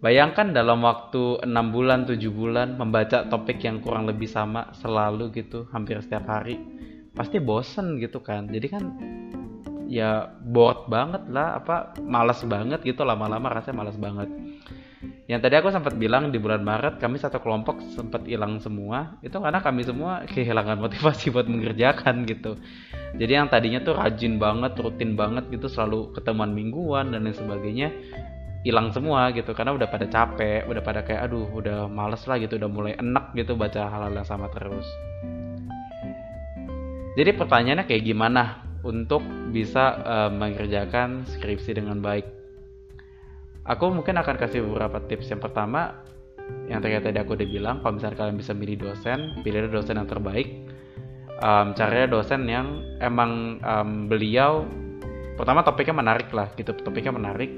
Bayangkan 0.00 0.56
dalam 0.56 0.80
waktu 0.80 1.44
enam 1.44 1.76
bulan 1.76 2.08
tujuh 2.08 2.32
bulan 2.32 2.80
membaca 2.80 3.28
topik 3.28 3.60
yang 3.60 3.84
kurang 3.84 4.08
lebih 4.08 4.28
sama 4.28 4.72
selalu 4.72 5.28
gitu 5.36 5.68
hampir 5.76 6.00
setiap 6.00 6.24
hari. 6.24 6.56
Pasti 7.12 7.36
bosen 7.36 8.00
gitu 8.00 8.24
kan. 8.24 8.48
Jadi 8.48 8.66
kan 8.72 8.84
ya 9.90 10.30
bored 10.38 10.86
banget 10.86 11.26
lah 11.34 11.58
apa 11.58 11.98
malas 11.98 12.38
banget 12.46 12.78
gitu 12.86 13.02
lama-lama 13.02 13.50
rasanya 13.50 13.82
malas 13.82 13.98
banget. 13.98 14.30
Yang 15.26 15.40
tadi 15.46 15.54
aku 15.58 15.68
sempat 15.74 15.94
bilang 15.98 16.30
di 16.30 16.38
bulan 16.38 16.62
Maret 16.62 17.02
kami 17.02 17.18
satu 17.18 17.42
kelompok 17.42 17.82
sempat 17.98 18.22
hilang 18.22 18.62
semua. 18.62 19.18
Itu 19.18 19.42
karena 19.42 19.58
kami 19.58 19.82
semua 19.82 20.22
kehilangan 20.30 20.78
motivasi 20.78 21.30
buat 21.34 21.50
mengerjakan 21.50 22.22
gitu. 22.30 22.54
Jadi 23.18 23.32
yang 23.34 23.50
tadinya 23.50 23.82
tuh 23.82 23.98
rajin 23.98 24.38
banget 24.38 24.78
rutin 24.78 25.18
banget 25.18 25.50
gitu 25.50 25.66
selalu 25.66 26.14
ketemuan 26.14 26.54
mingguan 26.54 27.10
dan 27.10 27.26
lain 27.26 27.34
sebagainya 27.34 27.90
hilang 28.62 28.94
semua 28.94 29.34
gitu. 29.34 29.50
Karena 29.56 29.74
udah 29.74 29.88
pada 29.90 30.06
capek 30.06 30.70
udah 30.70 30.82
pada 30.86 31.02
kayak 31.02 31.26
aduh 31.26 31.50
udah 31.50 31.90
males 31.90 32.22
lah 32.30 32.38
gitu 32.38 32.60
udah 32.60 32.70
mulai 32.70 32.94
enak 32.94 33.34
gitu 33.34 33.58
baca 33.58 33.90
hal-hal 33.90 34.14
yang 34.14 34.28
sama 34.28 34.46
terus. 34.54 34.86
Jadi 37.18 37.30
pertanyaannya 37.34 37.90
kayak 37.90 38.06
gimana 38.06 38.69
untuk 38.86 39.20
bisa 39.52 40.00
uh, 40.04 40.30
mengerjakan 40.32 41.28
skripsi 41.28 41.76
dengan 41.76 42.00
baik. 42.00 42.24
Aku 43.68 43.92
mungkin 43.92 44.16
akan 44.16 44.36
kasih 44.40 44.64
beberapa 44.64 45.04
tips. 45.04 45.28
Yang 45.28 45.50
pertama, 45.50 46.00
yang 46.66 46.80
tadi 46.80 46.96
tadi 46.98 47.18
aku 47.20 47.36
udah 47.36 47.48
bilang, 47.48 47.76
kalau 47.84 48.00
misalnya 48.00 48.18
kalian 48.18 48.38
bisa 48.40 48.52
milih 48.56 48.76
dosen, 48.80 49.36
pilih 49.44 49.68
dosen 49.68 50.00
yang 50.00 50.08
terbaik. 50.08 50.48
Um, 51.40 51.72
caranya 51.72 52.08
dosen 52.20 52.44
yang 52.48 52.84
emang 53.00 53.62
um, 53.64 54.12
beliau 54.12 54.68
pertama 55.40 55.64
topiknya 55.64 55.96
menarik 55.96 56.28
lah 56.36 56.52
gitu 56.52 56.76
topiknya 56.84 57.16
menarik 57.16 57.48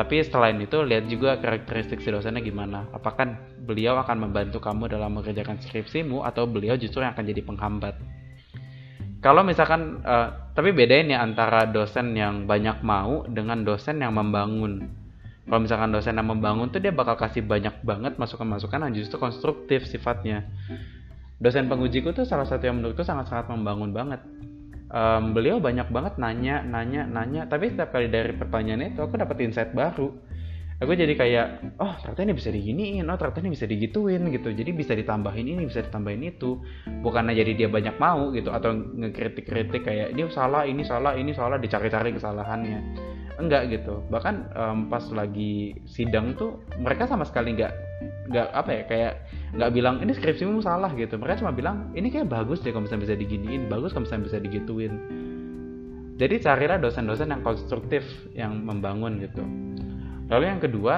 tapi 0.00 0.24
selain 0.24 0.56
itu 0.64 0.80
lihat 0.80 1.12
juga 1.12 1.36
karakteristik 1.36 2.00
si 2.00 2.08
dosennya 2.08 2.40
gimana 2.40 2.88
apakah 2.96 3.36
beliau 3.68 4.00
akan 4.00 4.24
membantu 4.30 4.64
kamu 4.64 4.88
dalam 4.88 5.12
mengerjakan 5.20 5.60
skripsimu 5.60 6.24
atau 6.24 6.48
beliau 6.48 6.80
justru 6.80 7.04
yang 7.04 7.12
akan 7.12 7.28
jadi 7.28 7.44
penghambat 7.44 8.00
kalau 9.18 9.42
misalkan 9.42 9.98
uh, 10.06 10.52
tapi 10.54 10.70
bedain 10.70 11.10
ya 11.10 11.22
antara 11.22 11.66
dosen 11.66 12.14
yang 12.14 12.46
banyak 12.46 12.82
mau 12.86 13.26
dengan 13.26 13.66
dosen 13.66 13.98
yang 13.98 14.14
membangun. 14.14 14.90
Kalau 15.48 15.60
misalkan 15.64 15.90
dosen 15.90 16.14
yang 16.18 16.28
membangun 16.28 16.68
tuh 16.68 16.78
dia 16.78 16.92
bakal 16.92 17.16
kasih 17.18 17.42
banyak 17.42 17.82
banget 17.82 18.14
masukan-masukan 18.20 18.84
yang 18.84 18.94
justru 18.94 19.16
konstruktif 19.16 19.88
sifatnya. 19.88 20.46
Dosen 21.38 21.70
pengujiku 21.70 22.10
tuh 22.12 22.26
salah 22.26 22.44
satu 22.44 22.68
yang 22.68 22.82
menurutku 22.82 23.02
sangat-sangat 23.06 23.48
membangun 23.50 23.90
banget. 23.94 24.20
Um, 24.88 25.32
beliau 25.32 25.58
banyak 25.62 25.88
banget 25.88 26.14
nanya 26.20 26.62
nanya 26.62 27.06
nanya. 27.08 27.42
Tapi 27.46 27.74
setiap 27.74 27.94
kali 27.94 28.10
dari 28.10 28.34
pertanyaan 28.36 28.92
itu 28.92 29.00
aku 29.02 29.18
dapat 29.18 29.40
insight 29.40 29.72
baru 29.72 30.10
aku 30.78 30.94
jadi 30.94 31.10
kayak 31.18 31.46
oh 31.82 31.90
ternyata 31.98 32.22
ini 32.22 32.34
bisa 32.38 32.50
diginiin 32.54 33.04
oh 33.10 33.18
ternyata 33.18 33.42
ini 33.42 33.50
bisa 33.50 33.66
digituin 33.66 34.22
gitu. 34.30 34.48
Jadi 34.54 34.70
bisa 34.70 34.92
ditambahin 34.94 35.46
ini 35.46 35.62
bisa 35.66 35.82
ditambahin 35.82 36.22
itu. 36.22 36.62
Bukannya 37.02 37.34
jadi 37.34 37.52
dia 37.54 37.68
banyak 37.68 37.98
mau 37.98 38.30
gitu 38.30 38.54
atau 38.54 38.70
ngekritik-kritik 38.74 39.82
kayak 39.82 40.14
ini 40.14 40.30
salah 40.30 40.62
ini 40.62 40.82
salah 40.86 41.18
ini 41.18 41.34
salah 41.34 41.58
dicari-cari 41.58 42.14
kesalahannya. 42.14 42.80
Enggak 43.38 43.70
gitu. 43.74 44.06
Bahkan 44.06 44.34
um, 44.54 44.78
pas 44.86 45.02
lagi 45.10 45.74
sidang 45.90 46.38
tuh 46.38 46.62
mereka 46.78 47.10
sama 47.10 47.26
sekali 47.26 47.58
nggak 47.58 47.74
nggak 48.28 48.48
apa 48.52 48.70
ya 48.70 48.82
kayak 48.86 49.12
nggak 49.56 49.70
bilang 49.74 49.98
ini 49.98 50.14
skripsimu 50.14 50.62
salah 50.62 50.94
gitu. 50.94 51.18
Mereka 51.18 51.42
cuma 51.42 51.50
bilang 51.50 51.90
ini 51.98 52.06
kayak 52.06 52.30
bagus 52.30 52.62
deh 52.62 52.70
kalau 52.70 52.86
misalnya 52.86 53.10
bisa 53.10 53.16
diginiin 53.18 53.66
bagus 53.66 53.90
kalau 53.90 54.06
misalnya 54.06 54.30
bisa 54.30 54.38
digituin. 54.38 54.94
Jadi 56.18 56.42
carilah 56.42 56.82
dosen-dosen 56.82 57.30
yang 57.30 57.46
konstruktif 57.46 58.02
yang 58.34 58.66
membangun 58.66 59.22
gitu 59.22 59.46
lalu 60.28 60.44
yang 60.48 60.60
kedua 60.60 60.94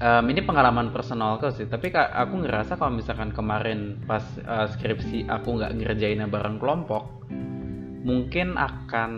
um, 0.00 0.24
ini 0.30 0.40
pengalaman 0.42 0.90
personal 0.94 1.36
aku 1.36 1.52
sih 1.52 1.68
tapi 1.68 1.92
aku 1.92 2.46
ngerasa 2.46 2.78
kalau 2.80 2.96
misalkan 2.96 3.30
kemarin 3.34 4.00
pas 4.08 4.24
uh, 4.46 4.66
skripsi 4.70 5.28
aku 5.28 5.60
nggak 5.60 5.76
ngerjainnya 5.76 6.26
bareng 6.30 6.56
kelompok 6.56 7.16
mungkin 8.06 8.54
akan 8.54 9.10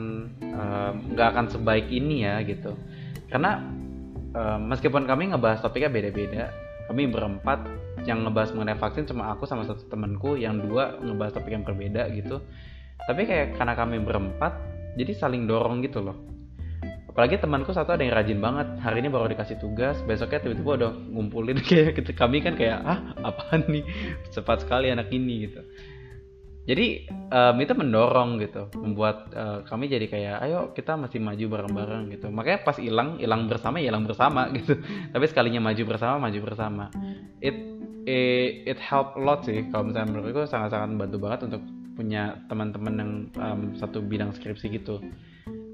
nggak 1.12 1.28
um, 1.28 1.33
akan 1.37 1.47
sebaik 1.52 1.92
ini 1.92 2.25
ya 2.25 2.40
gitu. 2.40 2.73
Karena 3.28 3.61
um, 4.33 4.73
meskipun 4.73 5.04
kami 5.04 5.28
ngebahas 5.28 5.61
topiknya 5.61 5.92
beda-beda 5.92 6.49
kami 6.88 7.04
berempat 7.04 7.68
yang 8.09 8.25
ngebahas 8.25 8.57
mengenai 8.57 8.80
vaksin 8.80 9.04
cuma 9.04 9.28
aku 9.28 9.45
sama 9.45 9.68
satu 9.68 9.85
temanku 9.92 10.40
yang 10.40 10.57
dua 10.57 10.97
ngebahas 11.04 11.37
topik 11.37 11.52
yang 11.52 11.68
berbeda 11.68 12.09
gitu. 12.16 12.40
Tapi 13.04 13.28
kayak 13.28 13.61
karena 13.61 13.76
kami 13.76 14.00
berempat 14.00 14.57
jadi 14.97 15.12
saling 15.12 15.45
dorong 15.45 15.85
gitu 15.85 16.00
loh 16.00 16.16
apalagi 17.19 17.43
temanku 17.43 17.75
satu 17.75 17.99
ada 17.99 18.07
yang 18.07 18.15
rajin 18.15 18.39
banget. 18.39 18.79
Hari 18.79 19.03
ini 19.03 19.11
baru 19.11 19.27
dikasih 19.27 19.59
tugas 19.59 19.99
besoknya 20.07 20.39
tiba-tiba 20.39 20.71
udah 20.79 20.91
ngumpulin. 21.11 21.59
Kayak 21.67 21.99
gitu 21.99 22.15
kami 22.15 22.39
kan 22.47 22.55
kayak 22.55 22.79
ah 22.87 23.11
apaan 23.27 23.67
nih? 23.67 23.83
Cepat 24.31 24.63
sekali 24.63 24.87
anak 24.87 25.11
ini 25.11 25.51
gitu. 25.51 25.67
Jadi 26.71 27.11
um, 27.11 27.59
itu 27.59 27.75
mendorong 27.75 28.39
gitu 28.39 28.71
membuat 28.79 29.35
uh, 29.35 29.67
kami 29.67 29.91
jadi 29.91 30.07
kayak 30.07 30.37
ayo 30.47 30.71
kita 30.79 30.95
masih 30.95 31.19
maju 31.19 31.59
bareng-bareng 31.59 32.15
gitu. 32.15 32.31
Makanya 32.31 32.63
pas 32.63 32.79
hilang 32.79 33.19
hilang 33.19 33.51
bersama 33.51 33.83
hilang 33.83 34.07
bersama 34.07 34.47
gitu. 34.55 34.79
Tapi 35.11 35.25
sekalinya 35.27 35.59
maju 35.59 35.83
bersama 35.91 36.31
maju 36.31 36.39
bersama. 36.39 36.87
It 37.43 37.59
it, 38.07 38.79
it 38.79 38.79
help 38.79 39.19
a 39.19 39.21
lot 39.27 39.43
sih 39.43 39.67
kalau 39.75 39.91
misalnya 39.91 40.07
menurutku 40.07 40.47
sangat-sangat 40.47 40.87
membantu 40.95 41.19
banget 41.19 41.41
untuk 41.51 41.63
punya 41.99 42.39
teman-teman 42.47 42.95
yang 42.95 43.13
um, 43.43 43.61
satu 43.75 43.99
bidang 44.07 44.31
skripsi 44.31 44.71
gitu 44.71 45.03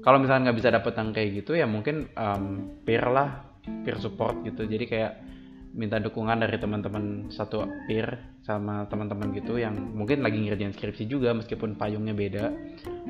kalau 0.05 0.21
misalnya 0.21 0.53
nggak 0.53 0.57
bisa 0.61 0.69
dapet 0.69 0.93
yang 0.93 1.09
kayak 1.09 1.29
gitu 1.41 1.57
ya 1.57 1.65
mungkin 1.65 2.13
um, 2.13 2.77
peer 2.85 3.01
lah 3.09 3.41
peer 3.81 3.97
support 3.97 4.45
gitu. 4.45 4.69
Jadi 4.69 4.85
kayak 4.85 5.13
minta 5.75 5.97
dukungan 5.97 6.39
dari 6.39 6.61
teman-teman 6.61 7.33
satu 7.33 7.65
peer 7.89 8.37
sama 8.45 8.85
teman-teman 8.87 9.33
gitu 9.33 9.57
yang 9.57 9.73
mungkin 9.73 10.21
lagi 10.21 10.39
ngerjain 10.39 10.71
skripsi 10.77 11.09
juga 11.09 11.33
meskipun 11.33 11.73
payungnya 11.73 12.13
beda. 12.13 12.53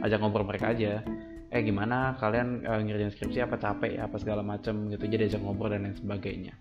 Ajak 0.08 0.24
ngobrol 0.24 0.48
mereka 0.48 0.72
aja. 0.72 1.04
Eh 1.52 1.62
gimana? 1.68 2.16
Kalian 2.16 2.64
uh, 2.64 2.80
ngerjain 2.80 3.12
skripsi 3.12 3.44
apa 3.44 3.60
capek 3.60 4.00
ya? 4.00 4.08
Apa 4.08 4.16
segala 4.16 4.40
macam 4.40 4.88
gitu. 4.88 5.04
Jadi 5.04 5.36
ajak 5.36 5.44
ngobrol 5.44 5.76
dan 5.76 5.92
lain 5.92 6.00
sebagainya. 6.00 6.56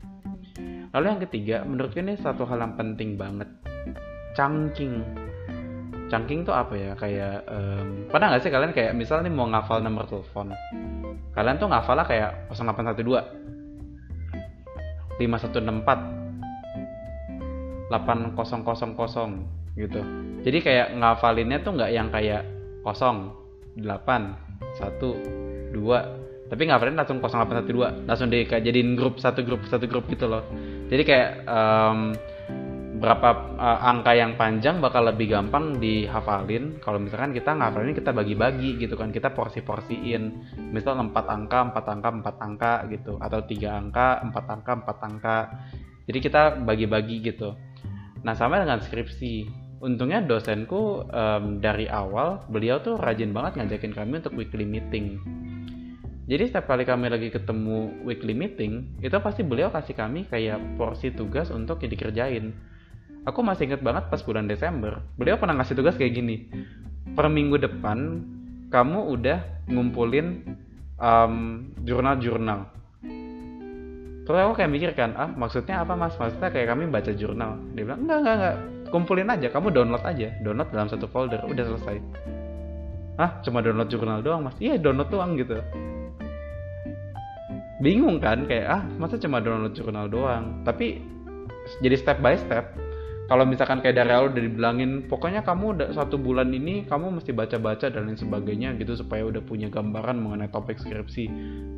Lalu 0.91 1.07
yang 1.07 1.23
ketiga 1.31 1.57
menurutku 1.63 2.03
ini 2.03 2.19
satu 2.19 2.43
hal 2.43 2.59
yang 2.59 2.75
penting 2.75 3.15
banget. 3.15 3.49
Chunking 4.35 5.24
chunking 6.09 6.45
tuh 6.45 6.55
apa 6.55 6.77
ya? 6.77 6.95
Kayak 6.97 7.45
um, 7.49 8.05
pernah 8.09 8.29
nggak 8.35 8.43
sih 8.45 8.51
kalian 8.53 8.73
kayak 8.77 8.95
misalnya 8.97 9.29
nih 9.29 9.35
mau 9.35 9.47
ngafal 9.49 9.81
nomor 9.81 10.07
telepon? 10.09 10.53
Kalian 11.35 11.59
tuh 11.59 11.69
ngafalnya 11.71 12.05
kayak 12.07 12.31
0812 12.53 13.25
5164 15.19 17.91
8000 17.91 19.75
gitu. 19.75 19.99
Jadi 20.45 20.61
kayak 20.61 20.93
ngafalinnya 21.01 21.59
tuh 21.63 21.73
nggak 21.75 21.91
yang 21.91 22.11
kayak 22.11 22.45
0 22.87 23.31
8 23.75 23.83
1 23.83 25.75
2 25.75 26.25
tapi 26.45 26.69
ngafalin 26.69 26.93
langsung 26.95 27.19
0812 27.19 28.07
langsung 28.07 28.31
di 28.31 28.45
kayak 28.45 28.63
jadiin 28.63 28.95
grup 28.95 29.19
satu 29.19 29.43
grup 29.43 29.67
satu 29.67 29.89
grup 29.89 30.07
gitu 30.13 30.29
loh. 30.29 30.45
Jadi 30.93 31.03
kayak 31.03 31.49
um, 31.49 32.13
berapa 33.05 33.61
uh, 33.61 33.79
angka 33.85 34.17
yang 34.17 34.33
panjang 34.41 34.81
bakal 34.81 35.05
lebih 35.05 35.37
gampang 35.37 35.77
dihafalin. 35.77 36.81
Kalau 36.81 36.97
misalkan 36.97 37.37
kita 37.37 37.53
ngafalin 37.53 37.93
kita 37.93 38.17
bagi-bagi 38.17 38.81
gitu 38.81 38.97
kan. 38.97 39.13
Kita 39.13 39.37
porsi-porsiin. 39.37 40.23
Misal 40.73 40.97
4 40.97 41.13
angka 41.13 41.69
4 41.69 41.85
angka 41.85 42.09
4 42.25 42.47
angka 42.49 42.73
gitu. 42.89 43.21
Atau 43.21 43.45
tiga 43.45 43.77
angka 43.77 44.25
4 44.25 44.33
angka 44.33 44.73
4 44.89 45.09
angka. 45.13 45.39
Jadi 46.09 46.19
kita 46.25 46.43
bagi-bagi 46.65 47.21
gitu. 47.21 47.53
Nah 48.25 48.33
sama 48.33 48.57
dengan 48.65 48.81
skripsi. 48.81 49.61
Untungnya 49.85 50.25
dosenku 50.25 51.05
um, 51.05 51.61
dari 51.61 51.85
awal 51.85 52.41
beliau 52.49 52.81
tuh 52.81 52.97
rajin 52.97 53.37
banget 53.37 53.61
ngajakin 53.61 53.93
kami 53.93 54.25
untuk 54.25 54.33
weekly 54.33 54.65
meeting. 54.65 55.21
Jadi 56.25 56.49
setiap 56.49 56.73
kali 56.73 56.89
kami 56.89 57.13
lagi 57.13 57.29
ketemu 57.29 58.01
weekly 58.01 58.33
meeting 58.33 58.97
itu 59.05 59.13
pasti 59.21 59.45
beliau 59.45 59.69
kasih 59.69 59.93
kami 59.93 60.25
kayak 60.25 60.57
porsi 60.81 61.13
tugas 61.13 61.53
untuk 61.53 61.85
dikerjain 61.85 62.57
aku 63.25 63.41
masih 63.41 63.73
inget 63.73 63.81
banget 63.81 64.09
pas 64.13 64.21
bulan 64.21 64.45
Desember 64.45 65.01
beliau 65.17 65.41
pernah 65.41 65.57
ngasih 65.61 65.77
tugas 65.77 65.97
kayak 65.97 66.15
gini. 66.15 66.49
Per 67.15 67.27
minggu 67.29 67.61
depan 67.61 68.21
kamu 68.69 69.01
udah 69.17 69.39
ngumpulin 69.71 70.59
um, 70.99 71.35
jurnal-jurnal. 71.85 72.69
Terus 74.25 74.41
aku 74.41 74.53
kayak 74.57 74.73
mikir 74.73 74.91
kan 74.97 75.13
ah 75.21 75.29
maksudnya 75.29 75.85
apa 75.85 75.93
mas? 75.95 76.17
Maksudnya 76.17 76.49
kayak 76.49 76.73
kami 76.73 76.89
baca 76.89 77.13
jurnal. 77.13 77.61
Dia 77.77 77.85
bilang 77.85 78.09
enggak 78.09 78.19
enggak 78.25 78.37
enggak. 78.41 78.57
Kumpulin 78.89 79.29
aja 79.29 79.49
kamu 79.53 79.69
download 79.73 80.05
aja. 80.05 80.29
Download 80.41 80.69
dalam 80.73 80.89
satu 80.89 81.07
folder 81.13 81.41
udah 81.45 81.65
selesai. 81.65 81.97
Ah 83.21 83.39
cuma 83.45 83.61
download 83.61 83.93
jurnal 83.93 84.25
doang 84.25 84.49
mas? 84.49 84.57
Iya 84.59 84.81
download 84.81 85.13
doang 85.13 85.37
gitu. 85.37 85.61
Bingung 87.85 88.17
kan 88.17 88.49
kayak 88.49 88.67
ah 88.67 88.83
masa 88.97 89.21
cuma 89.21 89.45
download 89.45 89.77
jurnal 89.77 90.09
doang? 90.09 90.65
Tapi 90.65 91.05
jadi 91.85 91.97
step 92.01 92.25
by 92.25 92.41
step 92.41 92.73
kalau 93.25 93.49
misalkan 93.49 93.81
kayak 93.81 93.97
dari 93.97 94.13
awal 94.13 94.29
udah 94.29 94.43
dibilangin 94.45 95.09
pokoknya 95.09 95.41
kamu 95.41 95.81
udah 95.81 95.89
satu 95.97 96.21
bulan 96.21 96.53
ini 96.53 96.85
kamu 96.85 97.09
mesti 97.09 97.33
baca-baca 97.33 97.89
dan 97.89 98.05
lain 98.05 98.21
sebagainya 98.21 98.77
gitu 98.77 99.01
supaya 99.01 99.25
udah 99.25 99.41
punya 99.41 99.73
gambaran 99.73 100.21
mengenai 100.21 100.53
topik 100.53 100.77
skripsi. 100.77 101.25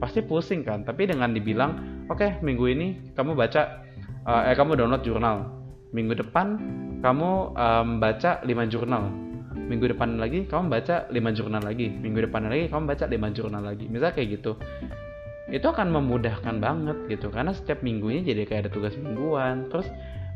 Pasti 0.03 0.27
pusing 0.27 0.67
kan? 0.67 0.83
Tapi 0.83 1.07
dengan 1.07 1.31
dibilang 1.31 2.03
oke 2.11 2.19
okay, 2.19 2.31
minggu 2.43 2.67
ini 2.67 2.87
kamu 3.15 3.39
baca 3.39 3.87
uh, 4.27 4.51
eh 4.51 4.59
kamu 4.59 4.75
download 4.75 5.07
jurnal. 5.07 5.55
Minggu 5.95 6.19
depan 6.19 6.59
kamu 6.99 7.55
um, 7.55 7.89
baca 8.03 8.43
5 8.43 8.73
jurnal. 8.73 9.07
Minggu 9.55 9.87
depan 9.95 10.19
lagi 10.19 10.51
kamu 10.51 10.67
baca 10.67 11.07
5 11.15 11.39
jurnal 11.39 11.63
lagi. 11.63 11.87
Minggu 11.95 12.27
depan 12.27 12.51
lagi 12.51 12.67
kamu 12.67 12.91
baca 12.91 13.05
5 13.07 13.37
jurnal 13.39 13.63
lagi. 13.63 13.87
Misal 13.87 14.11
kayak 14.11 14.43
gitu. 14.43 14.59
Itu 15.47 15.71
akan 15.71 15.95
memudahkan 15.95 16.59
banget 16.59 16.99
gitu 17.07 17.31
karena 17.31 17.55
setiap 17.55 17.87
minggunya 17.87 18.27
jadi 18.27 18.51
kayak 18.51 18.61
ada 18.67 18.71
tugas 18.75 18.99
mingguan. 18.99 19.71
Terus 19.71 19.87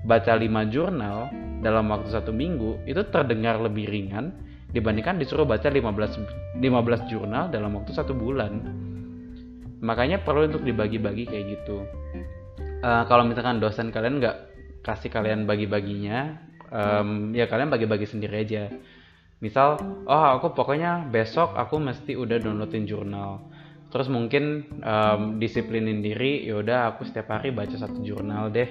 baca 0.04 0.33
5 0.33 0.73
jurnal 0.73 1.28
dalam 1.61 1.92
waktu 1.92 2.09
satu 2.09 2.33
minggu 2.33 2.88
itu 2.88 3.04
terdengar 3.12 3.61
lebih 3.61 3.85
ringan 3.88 4.33
dibandingkan 4.73 5.19
disuruh 5.21 5.45
baca 5.45 5.69
15 5.69 6.62
15 6.62 7.11
jurnal 7.11 7.50
dalam 7.52 7.76
waktu 7.76 7.92
satu 7.92 8.16
bulan. 8.16 8.64
Makanya 9.80 10.23
perlu 10.23 10.49
untuk 10.49 10.62
dibagi-bagi 10.64 11.25
kayak 11.28 11.45
gitu. 11.59 11.85
Uh, 12.80 13.04
kalau 13.09 13.28
misalkan 13.28 13.61
dosen 13.61 13.92
kalian 13.92 14.21
nggak 14.21 14.37
kasih 14.80 15.12
kalian 15.12 15.45
bagi-baginya 15.45 16.40
um, 16.73 17.37
ya 17.37 17.45
kalian 17.45 17.69
bagi-bagi 17.69 18.09
sendiri 18.09 18.40
aja. 18.40 18.73
Misal 19.40 19.80
oh 20.09 20.26
aku 20.37 20.52
pokoknya 20.52 21.09
besok 21.09 21.57
aku 21.57 21.80
mesti 21.80 22.16
udah 22.16 22.40
downloadin 22.40 22.88
jurnal. 22.88 23.52
Terus 23.90 24.07
mungkin 24.07 24.71
um, 24.87 25.42
disiplinin 25.42 25.99
diri 25.99 26.47
yaudah 26.47 26.95
aku 26.95 27.04
setiap 27.04 27.35
hari 27.35 27.50
baca 27.50 27.75
satu 27.75 28.00
jurnal 28.07 28.54
deh 28.54 28.69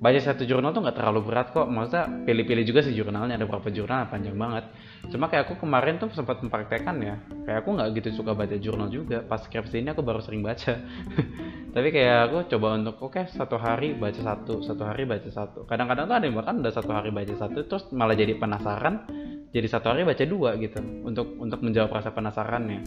baca 0.00 0.16
satu 0.16 0.48
jurnal 0.48 0.72
tuh 0.72 0.80
nggak 0.80 0.96
terlalu 0.96 1.20
berat 1.28 1.52
kok. 1.52 1.68
Maksudnya 1.68 2.24
pilih-pilih 2.24 2.64
juga 2.64 2.80
sih 2.80 2.96
jurnalnya 2.96 3.36
ada 3.36 3.44
berapa 3.44 3.68
jurnal 3.68 4.08
panjang 4.08 4.32
banget. 4.34 4.64
Cuma 5.12 5.28
kayak 5.28 5.44
aku 5.46 5.60
kemarin 5.60 6.00
tuh 6.00 6.08
sempat 6.16 6.40
mempraktekkan 6.40 6.96
ya 7.04 7.20
kayak 7.44 7.62
aku 7.62 7.76
nggak 7.76 7.88
gitu 8.00 8.08
suka 8.24 8.32
baca 8.32 8.56
jurnal 8.56 8.88
juga. 8.88 9.20
Pas 9.20 9.44
skripsi 9.44 9.84
ini 9.84 9.92
aku 9.92 10.00
baru 10.00 10.24
sering 10.24 10.40
baca. 10.40 10.80
Tapi 11.76 11.88
kayak 11.92 12.32
aku 12.32 12.38
coba 12.56 12.80
untuk 12.80 12.96
oke 12.98 13.20
okay, 13.20 13.24
satu 13.28 13.60
hari 13.60 13.92
baca 13.92 14.18
satu 14.18 14.64
satu 14.64 14.82
hari 14.88 15.04
baca 15.04 15.28
satu. 15.28 15.68
Kadang-kadang 15.68 16.08
tuh 16.08 16.16
ada 16.16 16.24
yang 16.24 16.36
bahkan 16.40 16.56
udah 16.64 16.72
satu 16.72 16.90
hari 16.96 17.12
baca 17.12 17.34
satu 17.36 17.68
terus 17.68 17.84
malah 17.92 18.16
jadi 18.16 18.40
penasaran 18.40 19.04
jadi 19.52 19.68
satu 19.68 19.92
hari 19.92 20.08
baca 20.08 20.24
dua 20.24 20.56
gitu. 20.56 20.80
Untuk 21.04 21.36
untuk 21.36 21.60
menjawab 21.60 21.92
rasa 21.92 22.10
penasarannya 22.16 22.80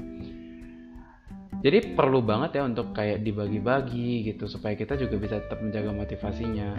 jadi 1.63 1.95
perlu 1.95 2.19
banget 2.19 2.59
ya 2.59 2.67
untuk 2.67 2.91
kayak 2.91 3.23
dibagi-bagi 3.23 4.27
gitu 4.27 4.51
supaya 4.51 4.75
kita 4.75 4.99
juga 4.99 5.15
bisa 5.15 5.39
tetap 5.39 5.63
menjaga 5.63 5.95
motivasinya. 5.95 6.75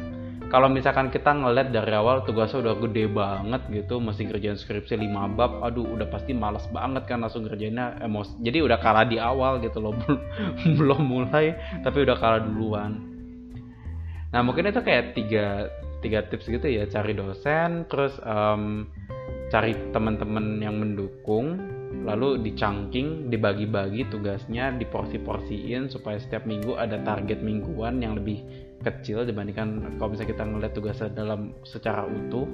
Kalau 0.52 0.68
misalkan 0.68 1.08
kita 1.08 1.32
ngeliat 1.32 1.72
dari 1.72 1.88
awal 1.96 2.20
tugasnya 2.28 2.60
udah 2.60 2.76
gede 2.84 3.08
banget 3.08 3.64
gitu 3.72 3.96
masih 3.96 4.28
kerjaan 4.28 4.60
skripsi 4.60 5.00
5 5.00 5.40
bab 5.40 5.64
aduh 5.64 5.88
udah 5.88 6.04
pasti 6.12 6.36
malas 6.36 6.68
banget 6.68 7.08
kan 7.08 7.24
langsung 7.24 7.48
kerjanya 7.48 7.96
emosi 8.04 8.36
jadi 8.44 8.60
udah 8.60 8.76
kalah 8.76 9.08
di 9.08 9.16
awal 9.16 9.56
gitu 9.64 9.80
loh 9.80 9.96
belum 10.78 11.00
mulai 11.00 11.56
tapi 11.80 12.04
udah 12.04 12.16
kalah 12.20 12.44
duluan. 12.44 13.00
Nah 14.36 14.44
mungkin 14.44 14.68
itu 14.68 14.84
kayak 14.84 15.16
tiga 15.16 15.72
tiga 16.04 16.28
tips 16.28 16.44
gitu 16.44 16.68
ya 16.68 16.84
cari 16.92 17.16
dosen 17.16 17.88
terus 17.88 18.12
um, 18.20 18.84
cari 19.48 19.72
teman-teman 19.96 20.60
yang 20.60 20.76
mendukung 20.76 21.56
lalu 22.02 22.42
dicangking 22.42 23.30
dibagi-bagi 23.30 24.10
tugasnya 24.10 24.74
diporsi-porsiin 24.74 25.86
supaya 25.88 26.18
setiap 26.18 26.44
minggu 26.44 26.74
ada 26.74 26.98
target 27.06 27.40
mingguan 27.40 28.02
yang 28.02 28.18
lebih 28.18 28.42
kecil 28.84 29.24
dibandingkan 29.24 29.96
kalau 29.96 30.12
misalnya 30.12 30.30
kita 30.36 30.44
ngeliat 30.44 30.72
tugasnya 30.76 31.08
dalam 31.14 31.54
secara 31.64 32.04
utuh. 32.04 32.44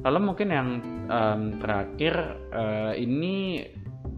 Lalu 0.00 0.18
mungkin 0.24 0.48
yang 0.48 0.68
um, 1.12 1.42
terakhir 1.60 2.14
uh, 2.50 2.96
ini 2.96 3.62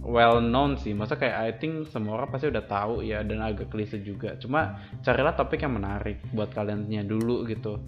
well 0.03 0.39
known 0.41 0.79
sih. 0.79 0.95
Masa 0.95 1.19
kayak 1.19 1.37
I 1.37 1.51
think 1.59 1.91
semua 1.91 2.23
orang 2.23 2.31
pasti 2.31 2.49
udah 2.49 2.65
tahu 2.65 3.03
ya 3.03 3.21
dan 3.27 3.43
agak 3.43 3.69
klise 3.69 3.99
juga. 4.01 4.39
Cuma 4.39 4.79
carilah 5.03 5.35
topik 5.35 5.61
yang 5.61 5.77
menarik 5.77 6.23
buat 6.33 6.55
kaliannya 6.55 7.03
dulu 7.05 7.45
gitu. 7.51 7.83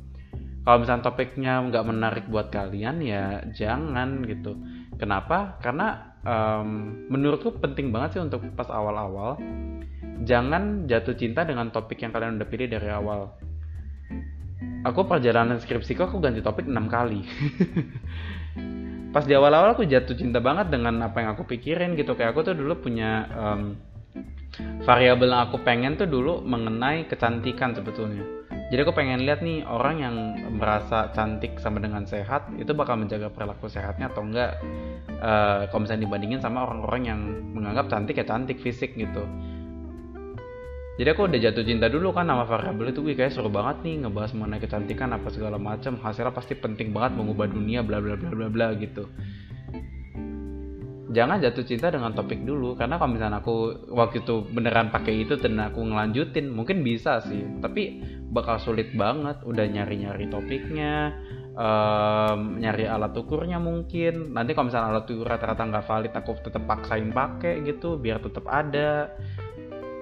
Kalau 0.65 0.81
misalnya 0.81 1.05
topiknya 1.13 1.61
nggak 1.61 1.85
menarik 1.85 2.25
buat 2.27 2.49
kalian 2.49 3.05
ya 3.05 3.45
jangan 3.53 4.25
gitu. 4.25 4.57
Kenapa? 4.97 5.61
Karena 5.61 6.14
um, 6.25 6.69
menurutku 7.13 7.57
penting 7.61 7.93
banget 7.93 8.19
sih 8.19 8.23
untuk 8.25 8.43
pas 8.57 8.69
awal-awal 8.73 9.39
jangan 10.25 10.89
jatuh 10.89 11.15
cinta 11.15 11.45
dengan 11.45 11.69
topik 11.71 12.01
yang 12.01 12.11
kalian 12.11 12.41
udah 12.41 12.49
pilih 12.49 12.69
dari 12.69 12.89
awal. 12.89 13.37
Aku 14.85 15.09
perjalanan 15.09 15.61
skripsiku 15.61 16.09
aku 16.09 16.21
ganti 16.21 16.45
topik 16.45 16.69
enam 16.69 16.93
kali. 16.93 17.25
Pas 19.15 19.25
di 19.25 19.33
awal-awal 19.33 19.79
aku 19.79 19.89
jatuh 19.89 20.13
cinta 20.13 20.45
banget 20.45 20.69
dengan 20.69 21.01
apa 21.09 21.25
yang 21.25 21.33
aku 21.33 21.49
pikirin 21.49 21.97
gitu. 21.97 22.13
Kayak 22.13 22.37
aku 22.37 22.53
tuh 22.53 22.57
dulu 22.59 22.85
punya 22.85 23.25
um, 23.33 23.63
variabel 24.85 25.33
yang 25.33 25.49
aku 25.49 25.65
pengen 25.65 25.97
tuh 25.97 26.05
dulu 26.05 26.45
mengenai 26.45 27.09
kecantikan 27.09 27.73
sebetulnya 27.73 28.44
jadi 28.73 28.81
aku 28.81 28.97
pengen 28.97 29.29
lihat 29.29 29.45
nih 29.45 29.61
orang 29.69 29.97
yang 30.01 30.17
merasa 30.57 31.13
cantik 31.13 31.61
sama 31.61 31.85
dengan 31.85 32.09
sehat 32.09 32.49
itu 32.57 32.73
bakal 32.73 32.97
menjaga 32.97 33.29
perilaku 33.29 33.69
sehatnya 33.69 34.09
atau 34.09 34.25
enggak? 34.25 34.57
Uh, 35.21 35.69
kalau 35.69 35.85
misalnya 35.85 36.09
dibandingin 36.09 36.41
sama 36.41 36.65
orang-orang 36.65 37.03
yang 37.05 37.21
menganggap 37.53 37.93
cantik 37.93 38.17
ya 38.17 38.25
cantik 38.25 38.57
fisik 38.65 38.97
gitu. 38.97 39.21
Jadi 40.95 41.09
aku 41.11 41.27
udah 41.27 41.41
jatuh 41.43 41.65
cinta 41.67 41.91
dulu 41.91 42.15
kan 42.15 42.25
sama 42.25 42.47
variabel 42.47 42.95
itu. 42.95 43.03
Gue 43.03 43.19
kayak 43.19 43.35
seru 43.35 43.51
banget 43.51 43.83
nih 43.85 44.07
ngebahas 44.07 44.31
mengenai 44.33 44.63
kecantikan 44.63 45.11
apa 45.13 45.29
segala 45.29 45.59
macam 45.59 45.99
hasilnya 45.99 46.33
pasti 46.33 46.55
penting 46.57 46.95
banget 46.95 47.19
mengubah 47.19 47.51
dunia 47.51 47.83
bla 47.83 47.99
bla 48.01 48.17
bla 48.17 48.31
bla 48.33 48.49
bla 48.49 48.67
gitu. 48.81 49.05
Jangan 51.15 51.39
jatuh 51.43 51.63
cinta 51.67 51.95
dengan 51.95 52.11
topik 52.11 52.43
dulu 52.43 52.75
karena 52.75 52.99
kalau 52.99 53.13
misalnya 53.15 53.39
aku 53.39 53.87
waktu 53.93 54.27
itu 54.27 54.47
beneran 54.51 54.91
pakai 54.91 55.27
itu 55.27 55.39
dan 55.39 55.63
aku 55.63 55.83
ngelanjutin 55.83 56.51
mungkin 56.51 56.87
bisa 56.87 57.23
sih. 57.27 57.43
Tapi 57.59 57.83
bakal 58.35 58.59
sulit 58.59 58.91
banget 58.99 59.39
udah 59.47 59.63
nyari-nyari 59.63 60.27
topiknya 60.27 61.15
um, 61.55 62.59
nyari 62.59 62.85
alat 62.85 63.15
ukurnya 63.15 63.63
mungkin. 63.63 64.35
Nanti 64.35 64.53
kalau 64.53 64.69
misalnya 64.69 64.99
alat 64.99 65.07
ukur 65.09 65.27
rata-rata 65.27 65.63
nggak 65.63 65.87
valid 65.87 66.13
aku 66.13 66.31
tetap 66.43 66.63
paksain 66.67 67.09
pakai 67.15 67.63
gitu 67.65 67.97
biar 67.97 68.21
tetap 68.21 68.45
ada. 68.51 69.11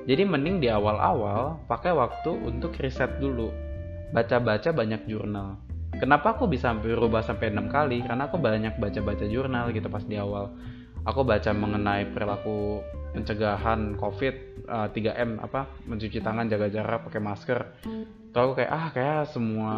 Jadi 0.02 0.22
mending 0.26 0.58
di 0.58 0.66
awal-awal 0.66 1.62
pakai 1.70 1.94
waktu 1.94 2.32
untuk 2.42 2.74
riset 2.80 3.22
dulu. 3.22 3.52
Baca-baca 4.10 4.74
banyak 4.74 5.06
jurnal. 5.06 5.56
Kenapa 5.96 6.34
aku 6.34 6.50
bisa 6.50 6.72
sampai 6.72 6.96
rubah 6.96 7.22
sampai 7.22 7.52
enam 7.54 7.70
kali? 7.70 8.02
Karena 8.02 8.26
aku 8.26 8.40
banyak 8.40 8.80
baca-baca 8.80 9.24
jurnal 9.28 9.70
gitu 9.70 9.86
pas 9.86 10.02
di 10.02 10.18
awal. 10.18 10.50
Aku 11.06 11.22
baca 11.22 11.50
mengenai 11.54 12.10
perilaku 12.10 12.82
pencegahan 13.12 14.00
COVID 14.00 14.34
uh, 14.66 14.88
eh, 14.88 15.12
3M 15.12 15.38
apa 15.44 15.68
mencuci 15.84 16.18
tangan 16.24 16.48
jaga 16.48 16.72
jarak 16.72 17.06
pakai 17.06 17.20
masker. 17.20 17.60
Aku 18.32 18.56
kayak 18.56 18.72
ah 18.72 18.86
kayak 18.88 19.28
semua 19.28 19.72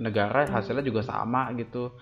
negara 0.00 0.48
hasilnya 0.48 0.80
juga 0.80 1.04
sama 1.04 1.52
gitu. 1.60 1.92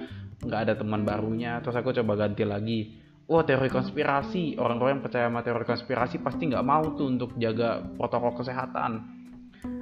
Nggak 0.46 0.60
ada 0.70 0.74
teman 0.78 1.02
barunya. 1.02 1.58
Terus 1.58 1.74
aku 1.74 1.90
coba 1.90 2.14
ganti 2.14 2.46
lagi. 2.46 2.80
Wah 3.26 3.42
teori 3.42 3.66
konspirasi. 3.66 4.54
Orang-orang 4.56 5.02
yang 5.02 5.04
percaya 5.04 5.26
sama 5.26 5.42
teori 5.42 5.66
konspirasi 5.66 6.22
pasti 6.22 6.48
nggak 6.54 6.62
mau 6.64 6.94
tuh 6.94 7.10
untuk 7.10 7.34
jaga 7.42 7.82
protokol 7.82 8.38
kesehatan. 8.38 9.18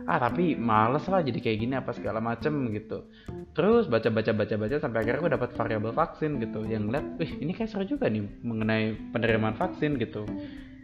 Ah 0.09 0.16
tapi 0.16 0.56
males 0.56 1.04
lah 1.11 1.20
jadi 1.20 1.37
kayak 1.37 1.59
gini 1.61 1.74
apa 1.76 1.92
segala 1.92 2.24
macem 2.24 2.72
gitu. 2.72 3.04
Terus 3.52 3.85
baca 3.85 4.09
baca 4.09 4.32
baca 4.32 4.54
baca 4.56 4.76
sampai 4.80 4.98
akhirnya 5.04 5.20
aku 5.20 5.28
dapat 5.28 5.50
variabel 5.52 5.92
vaksin 5.92 6.40
gitu. 6.40 6.64
Yang 6.64 6.96
lihat 6.96 7.06
wih 7.20 7.32
ini 7.44 7.52
kayak 7.52 7.68
seru 7.68 7.85
juga 7.85 8.09
nih 8.09 8.24
mengenai 8.40 9.12
penerimaan 9.12 9.52
vaksin 9.52 10.00
gitu 10.00 10.24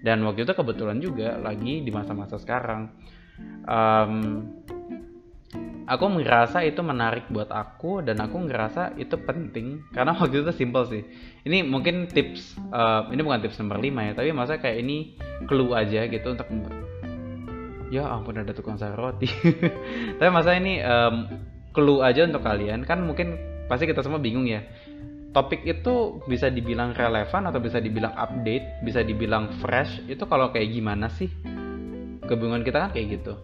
dan 0.03 0.19
waktu 0.27 0.43
itu 0.43 0.53
kebetulan 0.53 0.99
juga 0.99 1.39
lagi 1.39 1.81
di 1.81 1.91
masa-masa 1.95 2.35
sekarang. 2.37 2.91
Um, 3.63 4.13
aku 5.87 6.05
ngerasa 6.19 6.67
itu 6.67 6.83
menarik 6.83 7.31
buat 7.31 7.51
aku 7.51 8.03
dan 8.03 8.19
aku 8.19 8.51
ngerasa 8.51 8.99
itu 8.99 9.15
penting. 9.23 9.87
Karena 9.95 10.15
waktu 10.19 10.43
itu 10.43 10.51
simple 10.51 10.85
sih. 10.91 11.03
Ini 11.47 11.63
mungkin 11.63 12.11
tips 12.11 12.59
uh, 12.75 13.07
ini 13.15 13.23
bukan 13.23 13.47
tips 13.47 13.63
nomor 13.63 13.79
5 13.79 14.09
ya 14.11 14.13
tapi 14.19 14.29
masa 14.35 14.59
kayak 14.59 14.79
ini 14.83 15.15
clue 15.47 15.75
aja 15.75 16.07
gitu 16.11 16.35
untuk 16.35 16.47
ya 17.93 18.09
ampun 18.09 18.41
ada 18.41 18.51
tukang 18.57 18.81
sayur 18.81 18.97
roti. 18.97 19.29
Tapi 20.19 20.31
masa 20.33 20.57
ini 20.57 20.81
um, 20.81 21.29
clue 21.77 22.01
aja 22.01 22.25
untuk 22.25 22.41
kalian. 22.41 22.89
Kan 22.89 23.05
mungkin 23.05 23.37
pasti 23.69 23.85
kita 23.85 24.01
semua 24.01 24.17
bingung 24.17 24.49
ya 24.49 24.65
topik 25.33 25.65
itu 25.65 26.21
bisa 26.29 26.53
dibilang 26.53 26.93
relevan 26.93 27.49
atau 27.49 27.59
bisa 27.59 27.81
dibilang 27.81 28.13
update 28.15 28.85
bisa 28.85 29.01
dibilang 29.01 29.49
fresh? 29.65 30.05
Itu 30.07 30.29
kalau 30.29 30.53
kayak 30.53 30.69
gimana 30.73 31.09
sih? 31.09 31.29
Kebingungan 32.23 32.63
kita 32.63 32.79
kan 32.89 32.91
kayak 32.93 33.21
gitu. 33.21 33.35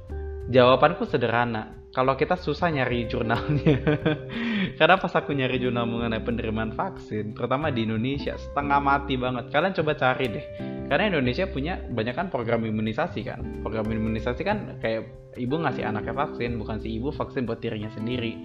Jawabanku 0.49 1.05
sederhana. 1.09 1.77
Kalau 1.89 2.15
kita 2.21 2.37
susah 2.37 2.69
nyari 2.69 3.09
jurnalnya. 3.09 3.81
Karena 4.79 5.01
pas 5.01 5.13
aku 5.17 5.33
nyari 5.33 5.57
jurnal 5.57 5.89
mengenai 5.89 6.21
penerimaan 6.21 6.77
vaksin 6.77 7.33
pertama 7.33 7.73
di 7.73 7.89
Indonesia 7.89 8.37
setengah 8.37 8.79
mati 8.79 9.17
banget. 9.17 9.49
Kalian 9.49 9.73
coba 9.73 9.97
cari 9.97 10.29
deh. 10.29 10.47
Karena 10.89 11.17
Indonesia 11.17 11.49
punya 11.49 11.81
banyak 11.81 12.15
kan 12.15 12.29
program 12.29 12.65
imunisasi 12.69 13.21
kan. 13.25 13.41
Program 13.65 13.89
imunisasi 13.89 14.43
kan 14.45 14.79
kayak 14.85 15.09
ibu 15.41 15.57
ngasih 15.57 15.89
anaknya 15.89 16.13
vaksin 16.13 16.61
bukan 16.61 16.77
si 16.81 16.99
ibu 17.01 17.09
vaksin 17.09 17.49
buat 17.49 17.63
dirinya 17.63 17.89
sendiri 17.95 18.37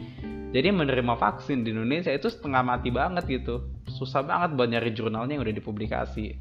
jadi 0.54 0.70
menerima 0.70 1.18
vaksin 1.18 1.66
di 1.66 1.74
Indonesia 1.74 2.14
itu 2.14 2.30
setengah 2.30 2.62
mati 2.62 2.94
banget 2.94 3.26
gitu 3.26 3.66
susah 3.90 4.22
banget 4.22 4.54
buat 4.54 4.70
nyari 4.70 4.94
jurnalnya 4.94 5.36
yang 5.36 5.44
udah 5.44 5.58
dipublikasi 5.58 6.38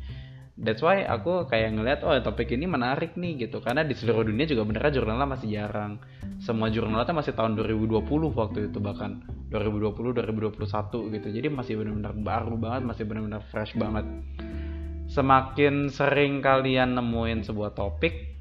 That's 0.53 0.85
why 0.85 1.01
aku 1.09 1.49
kayak 1.49 1.81
ngeliat 1.81 2.05
oh 2.05 2.13
topik 2.21 2.53
ini 2.53 2.69
menarik 2.69 3.17
nih 3.17 3.49
gitu 3.49 3.65
karena 3.65 3.89
di 3.89 3.97
seluruh 3.97 4.29
dunia 4.29 4.45
juga 4.45 4.69
benernya 4.69 5.01
jurnalnya 5.01 5.25
masih 5.25 5.49
jarang. 5.49 5.97
Semua 6.45 6.69
jurnalnya 6.69 7.09
masih 7.09 7.33
tahun 7.33 7.57
2020 7.57 8.05
waktu 8.37 8.69
itu 8.69 8.77
bahkan 8.77 9.25
2020 9.49 10.13
2021 10.13 11.09
gitu. 11.17 11.29
Jadi 11.33 11.49
masih 11.49 11.81
benar-benar 11.81 12.13
baru 12.21 12.55
banget, 12.61 12.83
masih 12.85 13.05
benar-benar 13.09 13.41
fresh 13.49 13.73
banget. 13.81 14.05
Semakin 15.09 15.89
sering 15.89 16.45
kalian 16.45 17.01
nemuin 17.01 17.49
sebuah 17.49 17.73
topik 17.73 18.37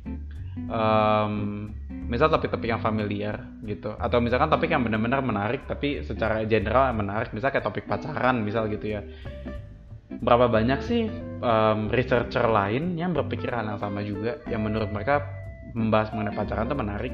um, 0.68 1.72
misal 2.12 2.28
topik-topik 2.28 2.68
yang 2.68 2.84
familiar 2.84 3.40
gitu. 3.64 3.96
Atau 3.96 4.20
misalkan 4.20 4.52
topik 4.52 4.68
yang 4.68 4.84
benar-benar 4.84 5.24
menarik 5.24 5.64
tapi 5.64 6.04
secara 6.04 6.44
general 6.44 6.92
menarik. 6.92 7.32
Misal 7.32 7.56
kayak 7.56 7.64
topik 7.64 7.88
pacaran 7.88 8.44
misal 8.44 8.68
gitu 8.68 9.00
ya. 9.00 9.02
Berapa 10.20 10.52
banyak 10.52 10.80
sih 10.84 11.08
um, 11.40 11.88
researcher 11.88 12.44
lain 12.52 13.00
yang 13.00 13.16
berpikir 13.16 13.48
hal 13.48 13.64
yang 13.64 13.80
sama 13.80 14.04
juga 14.04 14.44
yang 14.52 14.60
menurut 14.60 14.92
mereka 14.92 15.24
membahas 15.72 16.12
mengenai 16.12 16.36
pacaran 16.36 16.68
itu 16.68 16.76
menarik? 16.76 17.14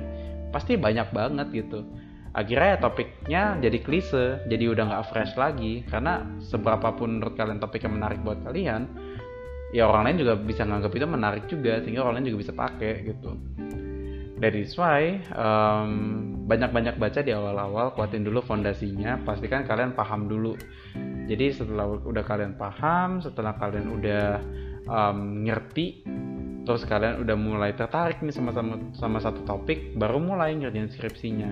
Pasti 0.50 0.74
banyak 0.74 1.14
banget 1.14 1.48
gitu. 1.54 1.86
Akhirnya 2.34 2.74
ya 2.74 2.78
topiknya 2.82 3.44
jadi 3.62 3.78
klise 3.86 4.26
jadi 4.50 4.66
udah 4.74 4.84
nggak 4.90 5.06
fresh 5.14 5.38
lagi. 5.38 5.86
Karena 5.86 6.26
seberapa 6.42 6.90
pun 6.98 7.22
menurut 7.22 7.38
kalian 7.38 7.62
topik 7.62 7.86
yang 7.86 8.02
menarik 8.02 8.18
buat 8.26 8.42
kalian 8.42 8.90
ya 9.76 9.84
orang 9.84 10.08
lain 10.08 10.18
juga 10.24 10.34
bisa 10.40 10.64
nganggap 10.64 10.96
itu 10.96 11.08
menarik 11.08 11.44
juga 11.52 11.84
sehingga 11.84 12.08
orang 12.08 12.24
lain 12.24 12.32
juga 12.32 12.40
bisa 12.48 12.54
pakai 12.56 13.04
gitu 13.04 13.36
That 14.38 14.54
is 14.54 14.78
why 14.78 15.18
um, 15.34 16.46
banyak-banyak 16.46 17.02
baca 17.02 17.26
di 17.26 17.34
awal-awal, 17.34 17.98
kuatin 17.98 18.22
dulu 18.22 18.46
fondasinya, 18.46 19.26
pastikan 19.26 19.66
kalian 19.66 19.98
paham 19.98 20.30
dulu. 20.30 20.54
Jadi 21.26 21.58
setelah 21.58 21.90
udah 21.90 22.22
kalian 22.22 22.54
paham, 22.54 23.18
setelah 23.18 23.58
kalian 23.58 23.90
udah 23.98 24.26
um, 24.86 25.42
ngerti, 25.42 26.06
terus 26.70 26.86
kalian 26.86 27.26
udah 27.26 27.34
mulai 27.34 27.74
tertarik 27.74 28.22
nih 28.22 28.30
sama 28.30 28.54
sama 28.54 28.78
sama 28.94 29.18
satu 29.18 29.42
topik, 29.42 29.98
baru 29.98 30.22
mulai 30.22 30.54
ngerjain 30.54 30.94
skripsinya. 30.94 31.52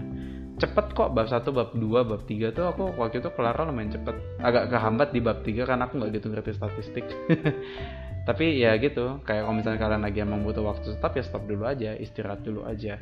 Cepet 0.56 0.96
kok 0.96 1.12
bab 1.12 1.28
1, 1.28 1.42
bab 1.52 1.74
2, 1.74 1.82
bab 1.82 2.22
3 2.24 2.56
tuh 2.56 2.70
aku 2.70 2.96
waktu 3.02 3.20
itu 3.20 3.28
kelar 3.34 3.58
lumayan 3.66 3.92
cepet. 3.92 4.16
Agak 4.40 4.72
kehambat 4.72 5.10
di 5.12 5.20
bab 5.20 5.42
3 5.42 5.68
karena 5.68 5.90
aku 5.90 6.00
nggak 6.00 6.22
gitu 6.22 6.32
ngerti 6.32 6.52
statistik. 6.54 7.06
tapi 8.26 8.58
ya 8.58 8.74
gitu 8.82 9.22
kayak 9.22 9.46
kalau 9.46 9.54
misalnya 9.54 9.80
kalian 9.86 10.02
lagi 10.02 10.20
emang 10.26 10.42
butuh 10.42 10.66
waktu 10.66 10.98
stop 10.98 11.14
ya 11.14 11.22
stop 11.22 11.46
dulu 11.46 11.70
aja 11.70 11.94
istirahat 11.94 12.42
dulu 12.42 12.66
aja. 12.66 12.98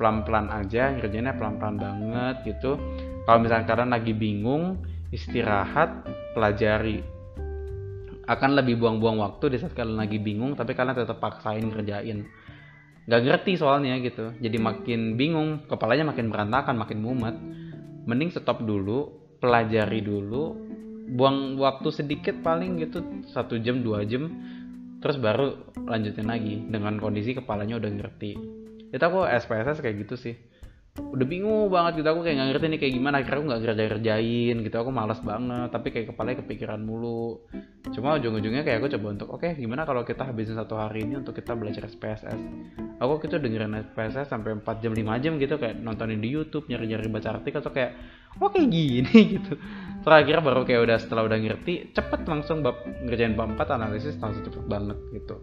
Pelan-pelan 0.00 0.48
aja 0.48 0.96
ngerjainnya 0.96 1.36
pelan-pelan 1.36 1.76
banget 1.76 2.36
gitu. 2.48 2.80
Kalau 3.28 3.38
misalnya 3.44 3.68
kalian 3.68 3.92
lagi 3.92 4.16
bingung 4.16 4.80
istirahat 5.12 6.08
pelajari. 6.32 7.04
Akan 8.24 8.56
lebih 8.56 8.80
buang-buang 8.80 9.20
waktu 9.20 9.52
di 9.52 9.56
saat 9.60 9.76
kalian 9.76 10.00
lagi 10.00 10.16
bingung 10.16 10.56
tapi 10.56 10.72
kalian 10.72 10.96
tetap 10.96 11.20
paksain 11.20 11.68
ngerjain. 11.68 12.24
Nggak 13.04 13.22
ngerti 13.28 13.52
soalnya 13.60 14.00
gitu. 14.00 14.32
Jadi 14.40 14.56
makin 14.56 15.20
bingung 15.20 15.68
kepalanya 15.68 16.16
makin 16.16 16.32
berantakan 16.32 16.80
makin 16.80 16.98
mumet. 17.04 17.36
Mending 18.08 18.32
stop 18.32 18.64
dulu 18.64 19.12
pelajari 19.36 20.00
dulu. 20.00 20.56
Buang 21.12 21.60
waktu 21.60 21.92
sedikit 21.92 22.40
paling 22.40 22.80
gitu 22.80 23.04
satu 23.28 23.60
jam 23.60 23.84
dua 23.84 24.08
jam 24.08 24.32
terus 25.02 25.18
baru 25.18 25.74
lanjutin 25.82 26.30
lagi 26.30 26.62
dengan 26.70 26.96
kondisi 27.02 27.34
kepalanya 27.34 27.76
udah 27.82 27.90
ngerti. 27.90 28.32
Itu 28.94 29.02
aku 29.02 29.26
SPSS 29.26 29.82
kayak 29.82 30.06
gitu 30.06 30.14
sih 30.14 30.34
udah 30.98 31.26
bingung 31.28 31.72
banget 31.72 32.02
gitu. 32.02 32.08
Aku 32.12 32.20
kayak 32.20 32.36
nggak 32.36 32.48
ngerti 32.52 32.66
nih 32.68 32.78
kayak 32.80 32.94
gimana. 32.98 33.14
Akhirnya 33.20 33.38
aku 33.38 33.46
nggak 33.48 33.62
kerja 33.64 33.84
kerjain 33.96 34.56
gitu. 34.60 34.76
Aku 34.76 34.90
malas 34.92 35.20
banget. 35.24 35.68
Tapi 35.72 35.88
kayak 35.88 36.06
kepalanya 36.12 36.38
kepikiran 36.44 36.80
mulu. 36.84 37.44
Cuma 37.92 38.16
ujung-ujungnya 38.20 38.62
kayak 38.64 38.84
aku 38.84 38.88
coba 38.98 39.06
untuk 39.12 39.28
oke 39.32 39.44
okay, 39.44 39.52
gimana 39.56 39.88
kalau 39.88 40.04
kita 40.04 40.28
habisin 40.28 40.56
satu 40.56 40.76
hari 40.76 41.04
ini 41.04 41.20
untuk 41.20 41.36
kita 41.36 41.56
belajar 41.56 41.88
SPSS 41.88 42.40
aku 43.02 43.26
gitu 43.26 43.42
dengerin 43.42 43.74
SPSS 43.90 44.30
sampai 44.30 44.54
4 44.62 44.78
jam 44.78 44.94
5 44.94 45.22
jam 45.26 45.32
gitu 45.42 45.58
kayak 45.58 45.82
nontonin 45.82 46.22
di 46.22 46.30
YouTube 46.30 46.70
nyari-nyari 46.70 47.10
baca 47.10 47.34
artikel 47.34 47.58
atau 47.58 47.74
kayak 47.74 47.98
kayak 48.38 48.68
gini? 48.70 49.18
Gitu. 49.36 49.52
Terakhir 50.02 50.40
baru 50.40 50.62
kayak 50.62 50.80
udah 50.86 50.98
setelah 51.02 51.22
udah 51.26 51.38
ngerti 51.38 51.92
cepet 51.94 52.26
langsung 52.26 52.62
bab 52.62 52.78
ngerjain 53.02 53.34
bab 53.34 53.54
4 53.58 53.76
analisis 53.76 54.14
langsung 54.22 54.46
cepet 54.46 54.64
banget 54.70 54.98
gitu 55.14 55.42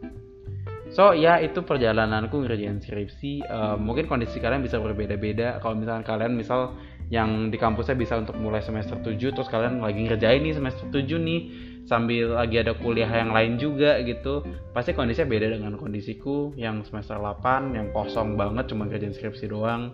So 0.90 1.14
ya 1.14 1.38
itu 1.38 1.62
perjalananku 1.62 2.34
ngerjain 2.34 2.82
skripsi. 2.82 3.46
Uh, 3.46 3.78
mungkin 3.78 4.10
kondisi 4.10 4.42
kalian 4.42 4.66
bisa 4.66 4.82
berbeda-beda. 4.82 5.62
Kalau 5.62 5.78
misalnya 5.78 6.02
kalian 6.02 6.34
misal 6.34 6.74
yang 7.10 7.50
di 7.50 7.58
kampusnya 7.58 7.98
bisa 7.98 8.22
untuk 8.22 8.38
mulai 8.38 8.62
semester 8.62 8.98
7 9.02 9.18
terus 9.18 9.50
kalian 9.50 9.82
lagi 9.82 10.06
ngerjain 10.06 10.46
nih 10.46 10.54
semester 10.54 10.86
7 10.94 11.18
nih 11.18 11.42
sambil 11.90 12.38
lagi 12.38 12.62
ada 12.62 12.78
kuliah 12.78 13.10
yang 13.10 13.34
lain 13.34 13.58
juga 13.58 13.98
gitu 14.06 14.46
pasti 14.78 14.94
kondisinya 14.94 15.26
beda 15.26 15.58
dengan 15.58 15.74
kondisiku 15.74 16.54
yang 16.54 16.86
semester 16.86 17.18
8 17.18 17.74
yang 17.74 17.90
kosong 17.90 18.38
banget 18.38 18.70
cuma 18.70 18.86
ngerjain 18.86 19.10
skripsi 19.10 19.50
doang 19.50 19.90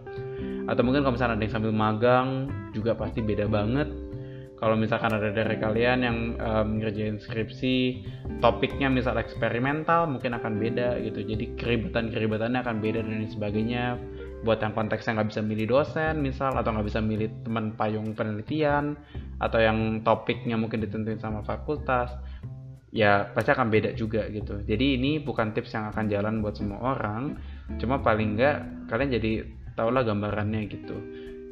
atau 0.68 0.82
mungkin 0.84 1.08
kalau 1.08 1.16
misalnya 1.16 1.40
ada 1.40 1.44
yang 1.48 1.56
sambil 1.56 1.72
magang 1.72 2.52
juga 2.76 3.00
pasti 3.00 3.24
beda 3.24 3.48
banget 3.48 3.88
kalau 4.56 4.80
misalkan 4.80 5.12
ada 5.12 5.36
dari 5.36 5.60
kalian 5.60 6.00
yang 6.00 6.18
um, 6.40 6.80
ngerjain 6.80 7.20
skripsi 7.20 8.08
topiknya 8.40 8.88
misal 8.88 9.20
eksperimental 9.20 10.08
mungkin 10.08 10.32
akan 10.32 10.56
beda 10.56 10.96
gitu. 11.04 11.28
Jadi 11.28 11.60
keribetan 11.60 12.08
keribetannya 12.16 12.64
akan 12.64 12.80
beda 12.80 13.04
dan 13.04 13.20
lain 13.20 13.28
sebagainya. 13.28 14.00
Buat 14.48 14.64
yang 14.64 14.72
konteksnya 14.72 15.20
nggak 15.20 15.30
bisa 15.36 15.42
milih 15.44 15.68
dosen 15.68 16.24
misal 16.24 16.56
atau 16.56 16.72
nggak 16.72 16.88
bisa 16.88 17.04
milih 17.04 17.28
teman 17.44 17.76
payung 17.76 18.16
penelitian 18.16 18.96
atau 19.44 19.60
yang 19.60 20.06
topiknya 20.08 20.56
mungkin 20.56 20.80
ditentuin 20.86 21.20
sama 21.20 21.44
fakultas 21.44 22.16
ya 22.96 23.28
pasti 23.36 23.52
akan 23.52 23.68
beda 23.68 23.92
juga 23.92 24.24
gitu. 24.32 24.64
Jadi 24.64 24.96
ini 24.96 25.20
bukan 25.20 25.52
tips 25.52 25.76
yang 25.76 25.92
akan 25.92 26.08
jalan 26.08 26.40
buat 26.40 26.56
semua 26.56 26.96
orang. 26.96 27.36
Cuma 27.76 28.00
paling 28.00 28.40
nggak 28.40 28.88
kalian 28.88 29.10
jadi 29.20 29.32
tau 29.76 29.92
lah 29.92 30.08
gambarannya 30.08 30.72
gitu. 30.72 30.96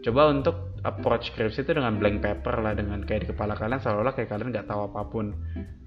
Coba 0.07 0.31
untuk 0.31 0.72
approach 0.83 1.31
skripsi 1.31 1.63
itu 1.63 1.71
dengan 1.71 1.95
blank 1.95 2.19
paper 2.19 2.59
lah 2.59 2.75
dengan 2.75 2.99
kayak 3.07 3.27
di 3.27 3.27
kepala 3.31 3.55
kalian 3.55 3.79
seolah-olah 3.79 4.13
kayak 4.15 4.29
kalian 4.29 4.51
nggak 4.51 4.67
tahu 4.67 4.91
apa 4.91 5.01
pun. 5.07 5.31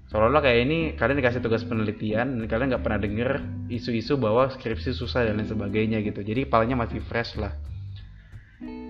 Seolah-olah 0.09 0.41
kayak 0.41 0.59
ini 0.65 0.77
kalian 0.97 1.21
dikasih 1.21 1.41
tugas 1.43 1.61
penelitian 1.67 2.41
dan 2.41 2.45
kalian 2.49 2.67
nggak 2.73 2.83
pernah 2.83 2.99
denger 2.99 3.29
isu-isu 3.69 4.17
bahwa 4.17 4.49
skripsi 4.49 4.95
susah 4.97 5.29
dan 5.29 5.37
lain 5.37 5.45
sebagainya 5.45 6.01
gitu. 6.01 6.25
Jadi 6.25 6.49
kepalanya 6.49 6.87
masih 6.87 7.03
fresh 7.05 7.37
lah. 7.37 7.53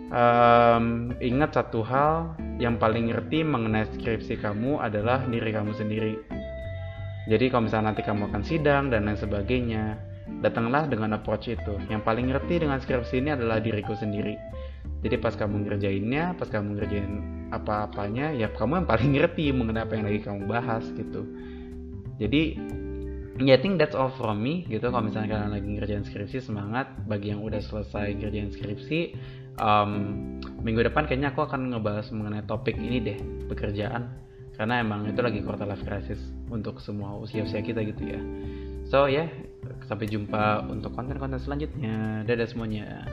Um, 0.07 1.11
ingat 1.19 1.59
satu 1.59 1.83
hal 1.83 2.39
yang 2.63 2.79
paling 2.79 3.11
ngerti 3.11 3.43
mengenai 3.43 3.91
skripsi 3.91 4.39
kamu 4.39 4.79
adalah 4.79 5.27
diri 5.27 5.51
kamu 5.51 5.75
sendiri. 5.75 6.15
Jadi 7.27 7.51
kalau 7.51 7.67
misalnya 7.67 7.91
nanti 7.91 8.07
kamu 8.07 8.31
akan 8.31 8.43
sidang 8.47 8.87
dan 8.87 9.03
lain 9.03 9.19
sebagainya 9.19 9.99
datanglah 10.39 10.87
dengan 10.87 11.19
approach 11.19 11.51
itu. 11.51 11.75
Yang 11.91 12.07
paling 12.07 12.31
ngerti 12.31 12.63
dengan 12.63 12.79
skripsi 12.79 13.19
ini 13.19 13.35
adalah 13.35 13.59
diriku 13.59 13.99
sendiri 13.99 14.56
jadi 15.05 15.15
pas 15.21 15.33
kamu 15.37 15.69
ngerjainnya 15.69 16.33
pas 16.41 16.49
kamu 16.49 16.81
ngerjain 16.81 17.13
apa-apanya 17.53 18.33
ya 18.33 18.49
kamu 18.49 18.83
yang 18.83 18.87
paling 18.89 19.09
ngerti 19.13 19.53
mengenai 19.53 19.85
apa 19.85 19.93
yang 19.93 20.05
lagi 20.09 20.19
kamu 20.25 20.41
bahas 20.49 20.83
gitu. 20.97 21.21
Jadi 22.17 22.57
ya 23.37 23.53
yeah, 23.53 23.57
I 23.57 23.61
think 23.61 23.77
that's 23.77 23.93
all 23.93 24.09
from 24.17 24.41
me 24.41 24.65
gitu. 24.65 24.89
Kalau 24.89 25.05
misalnya 25.05 25.37
kalian 25.37 25.53
lagi 25.53 25.69
ngerjain 25.77 26.03
skripsi 26.03 26.41
semangat. 26.41 26.89
Bagi 27.05 27.29
yang 27.29 27.45
udah 27.45 27.61
selesai 27.61 28.17
ngerjain 28.17 28.49
skripsi 28.49 29.13
um, 29.61 29.91
minggu 30.65 30.81
depan 30.81 31.05
kayaknya 31.05 31.29
aku 31.29 31.45
akan 31.45 31.77
ngebahas 31.77 32.09
mengenai 32.09 32.41
topik 32.49 32.73
ini 32.73 32.97
deh 32.97 33.17
pekerjaan. 33.53 34.09
Karena 34.57 34.81
emang 34.81 35.05
itu 35.05 35.21
lagi 35.21 35.45
quarter 35.45 35.69
life 35.69 35.85
crisis 35.85 36.17
untuk 36.49 36.81
semua 36.81 37.13
usia-usia 37.21 37.61
kita 37.61 37.85
gitu 37.85 38.01
ya. 38.01 38.19
So 38.89 39.05
ya 39.05 39.23
yeah, 39.23 39.27
sampai 39.85 40.09
jumpa 40.09 40.65
untuk 40.65 40.97
konten-konten 40.97 41.37
selanjutnya. 41.37 42.25
Dadah 42.25 42.49
semuanya 42.49 43.05